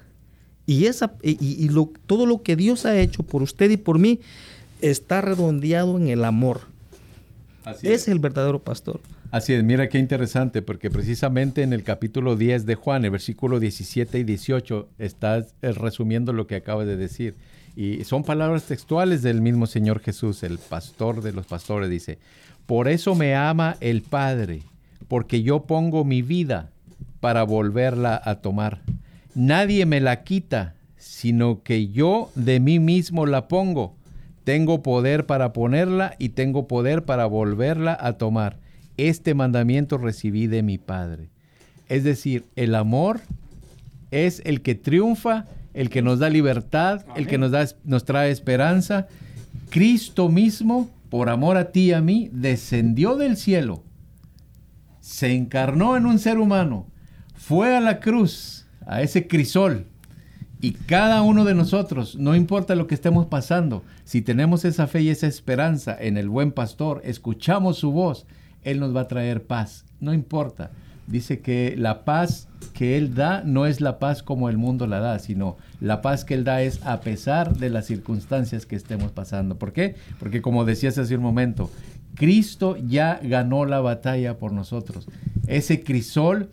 Y, 0.66 0.86
esa, 0.86 1.16
y, 1.24 1.70
lo, 1.70 1.92
todo 2.06 2.26
lo 2.26 2.42
que 2.42 2.56
Dios 2.56 2.86
ha 2.86 3.00
hecho 3.00 3.24
por 3.24 3.42
usted 3.42 3.70
y 3.72 3.78
por 3.78 4.00
mí 4.00 4.20
está 4.82 5.22
redondeado 5.22 5.98
en 5.98 6.08
el 6.08 6.26
amor. 6.26 6.62
Así 7.66 7.88
es 7.90 8.08
el 8.08 8.20
verdadero 8.20 8.60
pastor. 8.60 9.02
Así 9.30 9.54
es, 9.54 9.62
mira 9.64 9.90
qué 9.90 10.00
interesante, 10.00 10.62
porque 10.62 10.90
precisamente 10.90 11.62
en 11.62 11.74
el 11.74 11.84
capítulo 11.84 12.38
10 12.38 12.66
de 12.66 12.76
Juan, 12.76 13.04
el 13.04 13.12
versículo 13.12 13.60
17 13.60 14.20
y 14.20 14.24
18, 14.24 14.88
estás 15.00 15.54
eh, 15.62 15.74
resumiendo 15.74 16.32
lo 16.32 16.48
que 16.48 16.56
acaba 16.56 16.86
de 16.86 16.96
decir. 16.96 17.36
Y 17.76 18.06
son 18.06 18.24
palabras 18.24 18.64
textuales 18.64 19.22
del 19.22 19.42
mismo 19.42 19.68
Señor 19.68 20.00
Jesús, 20.00 20.44
el 20.44 20.58
pastor 20.58 21.22
de 21.22 21.34
los 21.34 21.46
pastores, 21.46 21.90
dice, 21.90 22.20
por 22.66 22.88
eso 22.88 23.16
me 23.16 23.36
ama 23.36 23.76
el 23.82 24.02
Padre, 24.02 24.62
porque 25.10 25.44
yo 25.44 25.64
pongo 25.64 26.06
mi 26.06 26.22
vida 26.22 26.70
para 27.20 27.44
volverla 27.44 28.22
a 28.24 28.36
tomar. 28.36 28.80
Nadie 29.36 29.86
me 29.86 30.00
la 30.00 30.24
quita, 30.24 30.76
sino 30.96 31.64
que 31.64 31.90
yo 31.90 32.32
de 32.36 32.62
mí 32.62 32.80
mismo 32.80 33.26
la 33.26 33.50
pongo. 33.50 33.97
Tengo 34.48 34.82
poder 34.82 35.26
para 35.26 35.52
ponerla 35.52 36.16
y 36.20 36.30
tengo 36.30 36.70
poder 36.70 37.04
para 37.04 37.26
volverla 37.26 37.98
a 38.00 38.14
tomar 38.14 38.60
este 38.96 39.34
mandamiento 39.34 39.98
recibí 39.98 40.48
de 40.48 40.64
mi 40.64 40.78
Padre. 40.78 41.28
Es 41.90 42.06
decir, 42.06 42.46
el 42.56 42.74
amor 42.74 43.20
es 44.10 44.42
el 44.46 44.62
que 44.62 44.74
triunfa, 44.74 45.48
el 45.74 45.90
que 45.90 46.02
nos 46.02 46.20
da 46.20 46.30
libertad, 46.30 47.06
el 47.18 47.28
que 47.28 47.38
nos, 47.38 47.52
da, 47.52 47.68
nos 47.84 48.06
trae 48.06 48.32
esperanza. 48.32 49.10
Cristo 49.70 50.30
mismo, 50.30 50.90
por 51.10 51.28
amor 51.28 51.58
a 51.58 51.74
ti 51.74 51.88
y 51.88 51.92
a 51.92 52.00
mí, 52.00 52.30
descendió 52.32 53.18
del 53.18 53.36
cielo, 53.36 53.84
se 55.02 55.36
encarnó 55.36 55.98
en 55.98 56.06
un 56.06 56.20
ser 56.20 56.38
humano, 56.38 56.88
fue 57.36 57.76
a 57.76 57.82
la 57.82 58.00
cruz, 58.00 58.66
a 58.86 59.02
ese 59.02 59.28
crisol, 59.28 59.88
y 60.60 60.72
cada 60.72 61.22
uno 61.22 61.46
de 61.46 61.54
nosotros, 61.54 62.16
no 62.16 62.36
importa 62.36 62.76
lo 62.76 62.88
que 62.88 62.96
estemos 62.96 63.28
pasando, 63.28 63.84
si 64.06 64.22
tenemos 64.22 64.66
esa 64.66 64.88
fe 64.88 65.02
y 65.02 65.10
esa 65.10 65.28
esperanza 65.28 65.96
en 66.00 66.18
el 66.18 66.30
buen 66.30 66.52
pastor, 66.52 67.02
escuchamos 67.04 67.78
su 67.78 67.92
voz, 67.92 68.26
él 68.68 68.82
nos 68.82 68.94
va 68.94 69.02
a 69.02 69.08
traer 69.08 69.44
paz. 69.44 69.86
No 70.02 70.14
importa. 70.14 70.72
Dice 71.08 71.40
que 71.40 71.76
la 71.78 72.04
paz 72.04 72.50
que 72.74 72.98
Él 72.98 73.16
da 73.16 73.42
no 73.46 73.66
es 73.66 73.80
la 73.80 73.98
paz 73.98 74.24
como 74.24 74.50
el 74.50 74.58
mundo 74.58 74.88
la 74.88 75.00
da, 75.00 75.20
sino 75.20 75.56
la 75.80 76.02
paz 76.02 76.26
que 76.26 76.34
Él 76.34 76.44
da 76.44 76.62
es 76.62 76.86
a 76.86 77.00
pesar 77.00 77.56
de 77.56 77.70
las 77.70 77.86
circunstancias 77.86 78.66
que 78.66 78.76
estemos 78.76 79.14
pasando. 79.14 79.58
¿Por 79.58 79.72
qué? 79.72 79.96
Porque 80.20 80.42
como 80.42 80.66
decías 80.66 80.98
hace 80.98 81.16
un 81.16 81.24
momento, 81.24 81.72
Cristo 82.16 82.76
ya 82.76 83.22
ganó 83.24 83.66
la 83.66 83.80
batalla 83.80 84.38
por 84.38 84.52
nosotros. 84.52 85.08
Ese 85.48 85.82
crisol, 85.82 86.50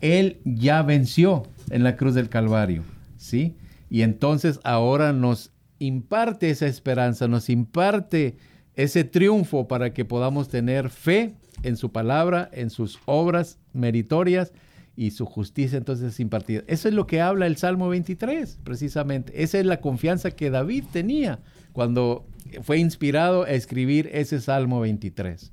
Él 0.00 0.38
ya 0.44 0.80
venció 0.80 1.42
en 1.68 1.84
la 1.84 1.96
cruz 1.96 2.14
del 2.14 2.30
Calvario. 2.30 2.82
¿Sí? 3.16 3.56
Y 3.90 4.02
entonces 4.02 4.60
ahora 4.64 5.12
nos 5.12 5.52
imparte 5.78 6.50
esa 6.50 6.66
esperanza, 6.66 7.28
nos 7.28 7.48
imparte 7.50 8.36
ese 8.74 9.04
triunfo 9.04 9.68
para 9.68 9.92
que 9.92 10.04
podamos 10.04 10.48
tener 10.48 10.90
fe 10.90 11.34
en 11.62 11.76
su 11.76 11.92
palabra, 11.92 12.50
en 12.52 12.70
sus 12.70 12.98
obras 13.06 13.58
meritorias 13.72 14.52
y 14.96 15.10
su 15.10 15.26
justicia 15.26 15.78
entonces 15.78 16.14
es 16.14 16.20
impartida. 16.20 16.62
Eso 16.66 16.88
es 16.88 16.94
lo 16.94 17.06
que 17.06 17.20
habla 17.20 17.46
el 17.46 17.56
Salmo 17.56 17.88
23, 17.88 18.58
precisamente. 18.64 19.42
Esa 19.42 19.58
es 19.58 19.66
la 19.66 19.80
confianza 19.80 20.30
que 20.30 20.50
David 20.50 20.84
tenía 20.92 21.40
cuando 21.72 22.26
fue 22.62 22.78
inspirado 22.78 23.42
a 23.42 23.50
escribir 23.50 24.08
ese 24.12 24.40
Salmo 24.40 24.80
23. 24.80 25.52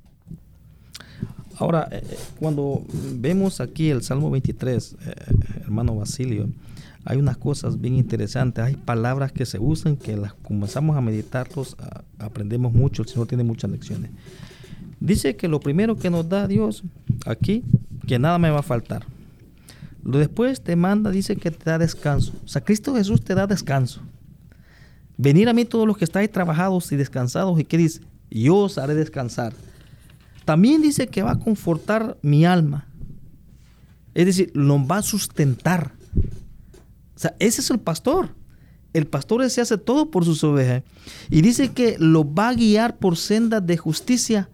Ahora, 1.58 1.88
eh, 1.90 2.02
eh, 2.02 2.16
cuando 2.38 2.84
vemos 3.14 3.60
aquí 3.60 3.90
el 3.90 4.02
Salmo 4.02 4.30
23, 4.30 4.96
eh, 5.06 5.14
hermano 5.62 5.94
Basilio, 5.96 6.48
hay 7.04 7.18
unas 7.18 7.36
cosas 7.36 7.80
bien 7.80 7.96
interesantes, 7.96 8.64
hay 8.64 8.76
palabras 8.76 9.32
que 9.32 9.44
se 9.44 9.58
usan 9.58 9.96
que 9.96 10.16
las 10.16 10.34
comenzamos 10.34 10.96
a 10.96 11.00
meditarlos, 11.00 11.76
aprendemos 12.18 12.72
mucho, 12.72 13.02
el 13.02 13.08
Señor 13.08 13.26
tiene 13.26 13.44
muchas 13.44 13.70
lecciones. 13.70 14.10
Dice 15.00 15.36
que 15.36 15.48
lo 15.48 15.60
primero 15.60 15.96
que 15.96 16.08
nos 16.08 16.28
da 16.28 16.48
Dios 16.48 16.82
aquí, 17.26 17.62
que 18.06 18.18
nada 18.18 18.38
me 18.38 18.50
va 18.50 18.60
a 18.60 18.62
faltar. 18.62 19.04
Lo 20.02 20.18
después 20.18 20.62
te 20.62 20.76
manda, 20.76 21.10
dice 21.10 21.36
que 21.36 21.50
te 21.50 21.70
da 21.70 21.78
descanso. 21.78 22.32
O 22.44 22.48
sea, 22.48 22.62
Cristo 22.62 22.94
Jesús 22.94 23.22
te 23.22 23.34
da 23.34 23.46
descanso. 23.46 24.00
Venir 25.16 25.48
a 25.48 25.52
mí 25.52 25.64
todos 25.64 25.86
los 25.86 25.96
que 25.96 26.04
estáis 26.04 26.30
trabajados 26.30 26.90
y 26.92 26.96
descansados, 26.96 27.58
y 27.58 27.64
que 27.64 27.78
dice, 27.78 28.00
yo 28.30 28.56
os 28.56 28.78
haré 28.78 28.94
descansar. 28.94 29.54
También 30.44 30.82
dice 30.82 31.06
que 31.06 31.22
va 31.22 31.32
a 31.32 31.38
confortar 31.38 32.18
mi 32.20 32.44
alma. 32.44 32.86
Es 34.14 34.26
decir, 34.26 34.50
lo 34.54 34.86
va 34.86 34.98
a 34.98 35.02
sustentar. 35.02 35.93
O 37.16 37.18
sea, 37.18 37.34
ese 37.38 37.60
es 37.60 37.70
el 37.70 37.78
pastor. 37.78 38.34
El 38.92 39.06
pastor 39.06 39.48
se 39.50 39.60
hace 39.60 39.76
todo 39.76 40.10
por 40.10 40.24
sus 40.24 40.42
ovejas. 40.44 40.82
Y 41.30 41.42
dice 41.42 41.72
que 41.72 41.96
lo 41.98 42.32
va 42.32 42.50
a 42.50 42.54
guiar 42.54 42.96
por 42.96 43.16
sendas 43.16 43.66
de 43.66 43.76
justicia. 43.76 44.48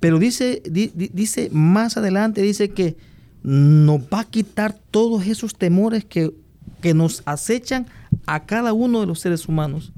Pero 0.00 0.18
dice, 0.18 0.62
dice 0.64 1.50
más 1.52 1.96
adelante, 1.96 2.40
dice 2.40 2.70
que 2.70 2.96
nos 3.42 4.00
va 4.02 4.20
a 4.20 4.24
quitar 4.24 4.78
todos 4.90 5.26
esos 5.26 5.56
temores 5.56 6.04
que, 6.04 6.32
que 6.80 6.94
nos 6.94 7.22
acechan 7.24 7.86
a 8.26 8.44
cada 8.46 8.72
uno 8.72 9.00
de 9.00 9.06
los 9.06 9.20
seres 9.20 9.48
humanos. 9.48 9.92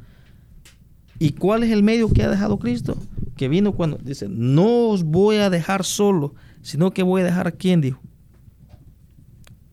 ¿Y 1.19 1.33
cuál 1.33 1.65
es 1.65 1.71
el 1.71 1.83
medio 1.83 2.11
que 2.11 2.23
ha 2.23 2.31
dejado 2.31 2.59
Cristo? 2.59 2.97
Que 3.37 3.49
vino 3.49 3.73
cuando 3.73 3.99
dice, 3.99 4.27
no 4.29 4.89
os 4.89 5.05
voy 5.05 5.37
a 5.37 5.51
dejar 5.51 5.85
solo, 5.85 6.35
sino 6.63 6.93
que 6.93 7.03
voy 7.03 7.21
a 7.21 7.27
dejar 7.27 7.47
a 7.47 7.53
quién 7.53 7.83
dijo. 7.83 8.01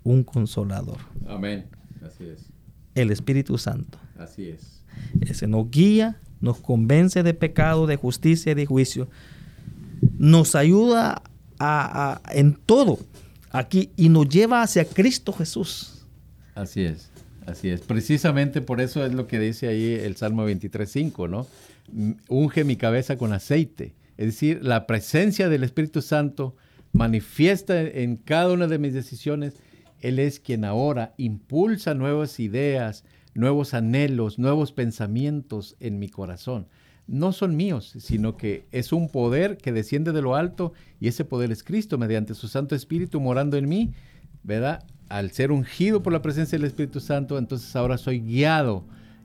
Un 0.08 0.24
consolador. 0.24 1.00
Amén. 1.28 1.66
Así 2.02 2.24
es. 2.24 2.46
El 2.96 3.12
Espíritu 3.12 3.58
Santo. 3.58 3.98
Así 4.18 4.48
es. 4.48 4.82
Ese 5.20 5.48
nos 5.48 5.70
guía, 5.70 6.22
nos 6.40 6.62
convence 6.62 7.24
de 7.24 7.34
pecado, 7.34 7.88
de 7.88 7.98
justicia 7.98 8.54
y 8.54 8.56
de 8.56 8.66
juicio. 8.66 9.10
Nos 10.18 10.56
ayuda 10.56 11.22
a, 11.60 12.22
en 12.32 12.54
todo 12.54 13.00
aquí 13.52 13.92
y 13.98 14.08
nos 14.08 14.30
lleva 14.30 14.62
hacia 14.62 14.86
Cristo 14.86 15.34
Jesús. 15.34 16.06
Así 16.56 16.84
es. 16.84 17.12
Así 17.46 17.68
es, 17.68 17.82
precisamente 17.82 18.62
por 18.62 18.80
eso 18.80 19.06
es 19.06 19.14
lo 19.14 19.28
que 19.28 19.40
dice 19.40 19.68
ahí 19.68 19.94
el 19.94 20.16
Salmo 20.16 20.48
23.5, 20.48 21.30
¿no? 21.30 21.48
Unge 22.30 22.64
mi 22.64 22.78
cabeza 22.78 23.18
con 23.18 23.34
aceite. 23.34 23.94
Es 24.16 24.28
decir, 24.28 24.60
la 24.64 24.88
presencia 24.88 25.50
del 25.50 25.66
Espíritu 25.66 26.02
Santo 26.02 26.56
manifiesta 26.94 27.82
en 27.82 28.16
cada 28.16 28.54
una 28.54 28.68
de 28.68 28.80
mis 28.80 28.94
decisiones. 28.94 29.56
Él 30.02 30.20
es 30.20 30.40
quien 30.40 30.66
ahora 30.66 31.14
impulsa 31.18 31.94
nuevas 31.94 32.40
ideas, 32.40 33.04
nuevos 33.34 33.74
anhelos, 33.74 34.40
nuevos 34.40 34.72
pensamientos 34.72 35.76
en 35.80 36.00
mi 36.00 36.10
corazón. 36.10 36.68
No 37.08 37.32
son 37.32 37.56
míos, 37.56 37.94
sino 38.00 38.36
que 38.36 38.66
es 38.72 38.92
un 38.92 39.10
poder 39.10 39.58
que 39.58 39.72
desciende 39.72 40.12
de 40.12 40.22
lo 40.22 40.36
alto 40.36 40.74
y 41.00 41.08
ese 41.08 41.24
poder 41.24 41.52
es 41.52 41.64
Cristo 41.64 41.98
mediante 41.98 42.34
su 42.34 42.48
Santo 42.48 42.76
Espíritu 42.76 43.22
morando 43.22 43.58
en 43.58 43.70
mí, 43.70 43.94
¿verdad? 44.44 44.84
al 45.10 45.32
ser 45.32 45.52
ungido 45.52 46.04
por 46.04 46.14
la 46.14 46.22
presencia 46.22 46.58
del 46.58 46.68
Espíritu 46.68 47.00
Santo, 47.00 47.38
entonces 47.38 47.76
ahora 47.76 47.98
soy 47.98 48.20
guiado 48.20 48.84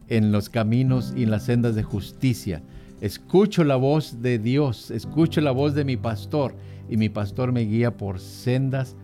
en 0.08 0.32
los 0.32 0.48
caminos 0.48 1.12
y 1.16 1.24
en 1.24 1.30
las 1.30 1.44
sendas 1.44 1.74
de 1.74 1.82
justicia. 1.82 2.62
Escucho 3.00 3.64
la 3.64 3.76
voz 3.76 4.22
de 4.22 4.38
Dios, 4.38 4.90
escucho 4.90 5.40
la 5.40 5.50
voz 5.50 5.74
de 5.74 5.84
mi 5.84 5.96
pastor 5.96 6.54
y 6.88 6.96
mi 6.96 7.08
pastor 7.08 7.52
me 7.52 7.62
guía 7.62 7.96
por 7.96 8.20
sendas 8.20 8.96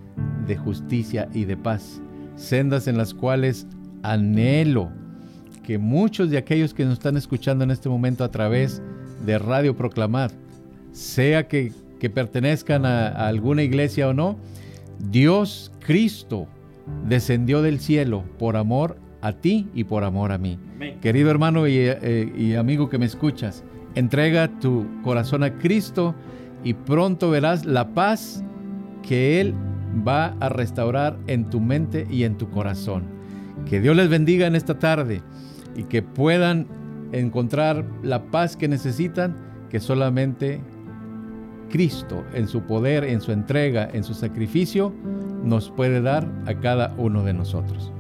de 0.47 0.57
justicia 0.57 1.29
y 1.33 1.45
de 1.45 1.57
paz. 1.57 2.01
Sendas 2.37 2.89
en 2.89 2.97
las 2.97 3.15
cuales 3.15 3.67
anhelo 4.03 4.91
que 5.63 5.79
muchos 5.79 6.31
de 6.31 6.39
aquellos 6.39 6.73
que 6.73 6.85
nos 6.85 6.95
están 6.95 7.17
escuchando 7.17 7.65
en 7.65 7.71
este 7.71 7.89
momento 7.89 8.25
a 8.25 8.31
través 8.31 8.83
de 9.27 9.39
Radio 9.39 9.77
Proclamar, 9.77 10.31
sea 10.93 11.47
que, 11.47 11.73
pertenezcan 12.15 12.87
a 12.87 13.09
alguna 13.27 13.63
iglesia 13.65 14.09
o 14.09 14.15
no, 14.15 14.39
Dios, 15.11 15.73
Cristo, 15.81 16.47
descendió 17.07 17.63
del 17.63 17.81
cielo 17.81 18.25
por 18.39 18.57
amor 18.57 18.97
a 19.21 19.33
ti 19.33 19.69
y 19.75 19.85
por 19.85 20.05
amor 20.05 20.33
a 20.33 20.39
mí. 20.39 20.59
Querido 21.01 21.31
hermano 21.31 21.67
eh, 21.67 22.33
y, 22.37 22.55
amigo 22.55 22.89
que 22.89 22.99
me 22.99 23.07
escuchas, 23.07 23.65
entrega 23.95 24.49
tu 24.61 24.87
corazón 25.03 25.43
a 25.43 25.59
Cristo 25.59 26.15
y 26.65 26.75
pronto 26.75 27.31
verás 27.31 27.65
la 27.65 27.95
paz 27.95 28.45
que 29.03 29.41
Él 29.41 29.55
va 30.07 30.35
a 30.41 30.49
restaurar 30.49 31.19
en 31.27 31.51
tu 31.51 31.61
mente 31.61 32.07
y 32.11 32.25
en 32.25 32.37
tu 32.37 32.51
corazón. 32.51 33.05
Que 33.67 33.81
Dios 33.81 33.97
les 33.97 34.09
bendiga 34.09 34.47
en 34.47 34.55
esta 34.55 34.79
tarde 34.79 35.23
y 35.77 35.85
que 35.85 36.03
puedan 36.03 36.67
encontrar 37.13 37.85
la 38.03 38.31
paz 38.31 38.57
que 38.57 38.69
necesitan, 38.69 39.37
que 39.71 39.81
solamente 39.81 40.61
Cristo 41.71 42.25
en 42.35 42.49
su 42.49 42.63
poder, 42.63 43.05
en 43.05 43.21
su 43.21 43.33
entrega, 43.33 43.89
en 43.93 44.05
su 44.05 44.15
sacrificio, 44.15 44.93
nos 45.45 45.71
puede 45.71 46.01
dar 46.01 46.27
a 46.47 46.55
cada 46.55 46.95
uno 46.97 47.25
de 47.25 47.33
nosotros. 47.33 47.93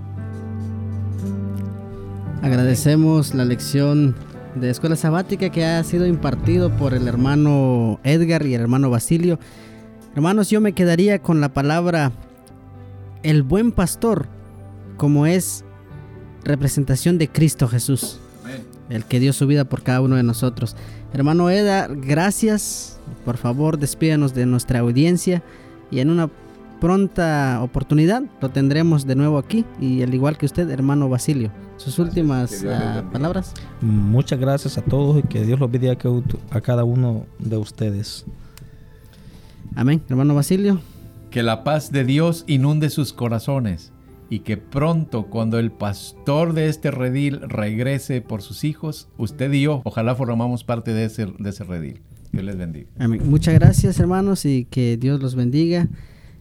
Agradecemos 2.43 3.35
la 3.35 3.45
lección 3.45 4.15
de 4.55 4.71
escuela 4.71 4.97
sabática 4.97 5.51
que 5.51 5.65
ha 5.65 5.83
sido 5.85 6.07
impartido 6.07 6.71
por 6.71 6.95
el 6.95 7.07
hermano 7.09 8.01
Edgar 8.05 8.47
y 8.47 8.55
el 8.55 8.61
hermano 8.61 8.91
Basilio. 8.91 9.39
Hermanos, 10.15 10.51
yo 10.51 10.61
me 10.61 10.73
quedaría 10.73 11.21
con 11.21 11.41
la 11.41 11.53
palabra 11.53 12.13
el 13.23 13.43
buen 13.43 13.73
pastor, 13.73 14.27
como 14.97 15.27
es 15.27 15.65
representación 16.45 17.19
de 17.19 17.29
Cristo 17.29 17.69
Jesús, 17.69 18.21
el 18.89 19.05
que 19.05 19.21
dio 19.21 19.33
su 19.33 19.47
vida 19.47 19.65
por 19.65 19.83
cada 19.83 20.01
uno 20.01 20.17
de 20.17 20.23
nosotros. 20.23 20.77
Hermano 21.13 21.51
Edgar, 21.51 21.97
gracias. 21.97 22.99
Por 23.25 23.37
favor, 23.37 23.79
despídanos 23.79 24.35
de 24.35 24.47
nuestra 24.47 24.81
audiencia 24.81 25.43
y 25.91 26.01
en 26.01 26.11
una 26.11 26.31
pronta 26.81 27.61
oportunidad 27.63 28.23
lo 28.41 28.51
tendremos 28.51 29.07
de 29.07 29.17
nuevo 29.17 29.39
aquí 29.39 29.65
y 29.81 30.03
al 30.03 30.15
igual 30.15 30.39
que 30.39 30.47
usted, 30.47 30.71
hermano 30.71 31.09
Basilio. 31.09 31.51
Sus 31.77 31.99
últimas 31.99 32.65
ah, 32.69 33.05
palabras. 33.13 33.55
Muchas 33.81 34.39
gracias 34.39 34.79
a 34.79 34.83
todos 34.83 35.19
y 35.19 35.23
que 35.23 35.45
Dios 35.45 35.61
los 35.61 35.71
bendiga 35.71 35.97
a 36.51 36.61
cada 36.61 36.85
uno 36.85 37.27
de 37.39 37.57
ustedes. 37.57 38.27
Amén, 39.79 40.03
hermano 40.09 40.35
Basilio. 40.35 40.81
Que 41.31 41.45
la 41.45 41.63
paz 41.63 41.93
de 41.93 42.05
Dios 42.05 42.43
inunde 42.49 42.91
sus 42.91 43.13
corazones 43.13 43.93
y 44.29 44.41
que 44.41 44.57
pronto 44.57 45.27
cuando 45.27 45.61
el 45.61 45.71
pastor 45.71 46.53
de 46.53 46.69
este 46.69 46.91
redil 46.91 47.43
regrese 47.43 48.21
por 48.21 48.43
sus 48.43 48.65
hijos, 48.65 49.07
usted 49.19 49.53
y 49.53 49.63
yo, 49.63 49.83
ojalá 49.85 50.17
formamos 50.17 50.65
parte 50.65 50.93
de 50.93 51.05
ese, 51.05 51.27
de 51.39 51.51
ese 51.51 51.63
redil. 51.63 52.01
Dios 52.33 52.45
les 52.45 52.57
bendiga. 52.57 52.89
Amén. 52.99 53.23
Muchas 53.25 53.55
gracias 53.55 54.01
hermanos 54.01 54.45
y 54.47 54.65
que 54.65 54.97
Dios 54.97 55.23
los 55.23 55.37
bendiga. 55.37 55.87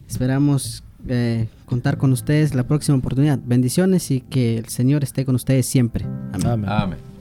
Esperamos 0.09 0.83
eh, 1.07 1.47
contar 1.67 1.99
con 1.99 2.13
ustedes 2.13 2.55
la 2.55 2.65
próxima 2.65 2.97
oportunidad. 2.97 3.37
Bendiciones 3.45 4.09
y 4.09 4.21
que 4.21 4.57
el 4.57 4.65
Señor 4.69 5.03
esté 5.03 5.25
con 5.25 5.35
ustedes 5.35 5.67
siempre. 5.67 6.05
Amén. 6.33 6.65
Amén. 6.67 7.16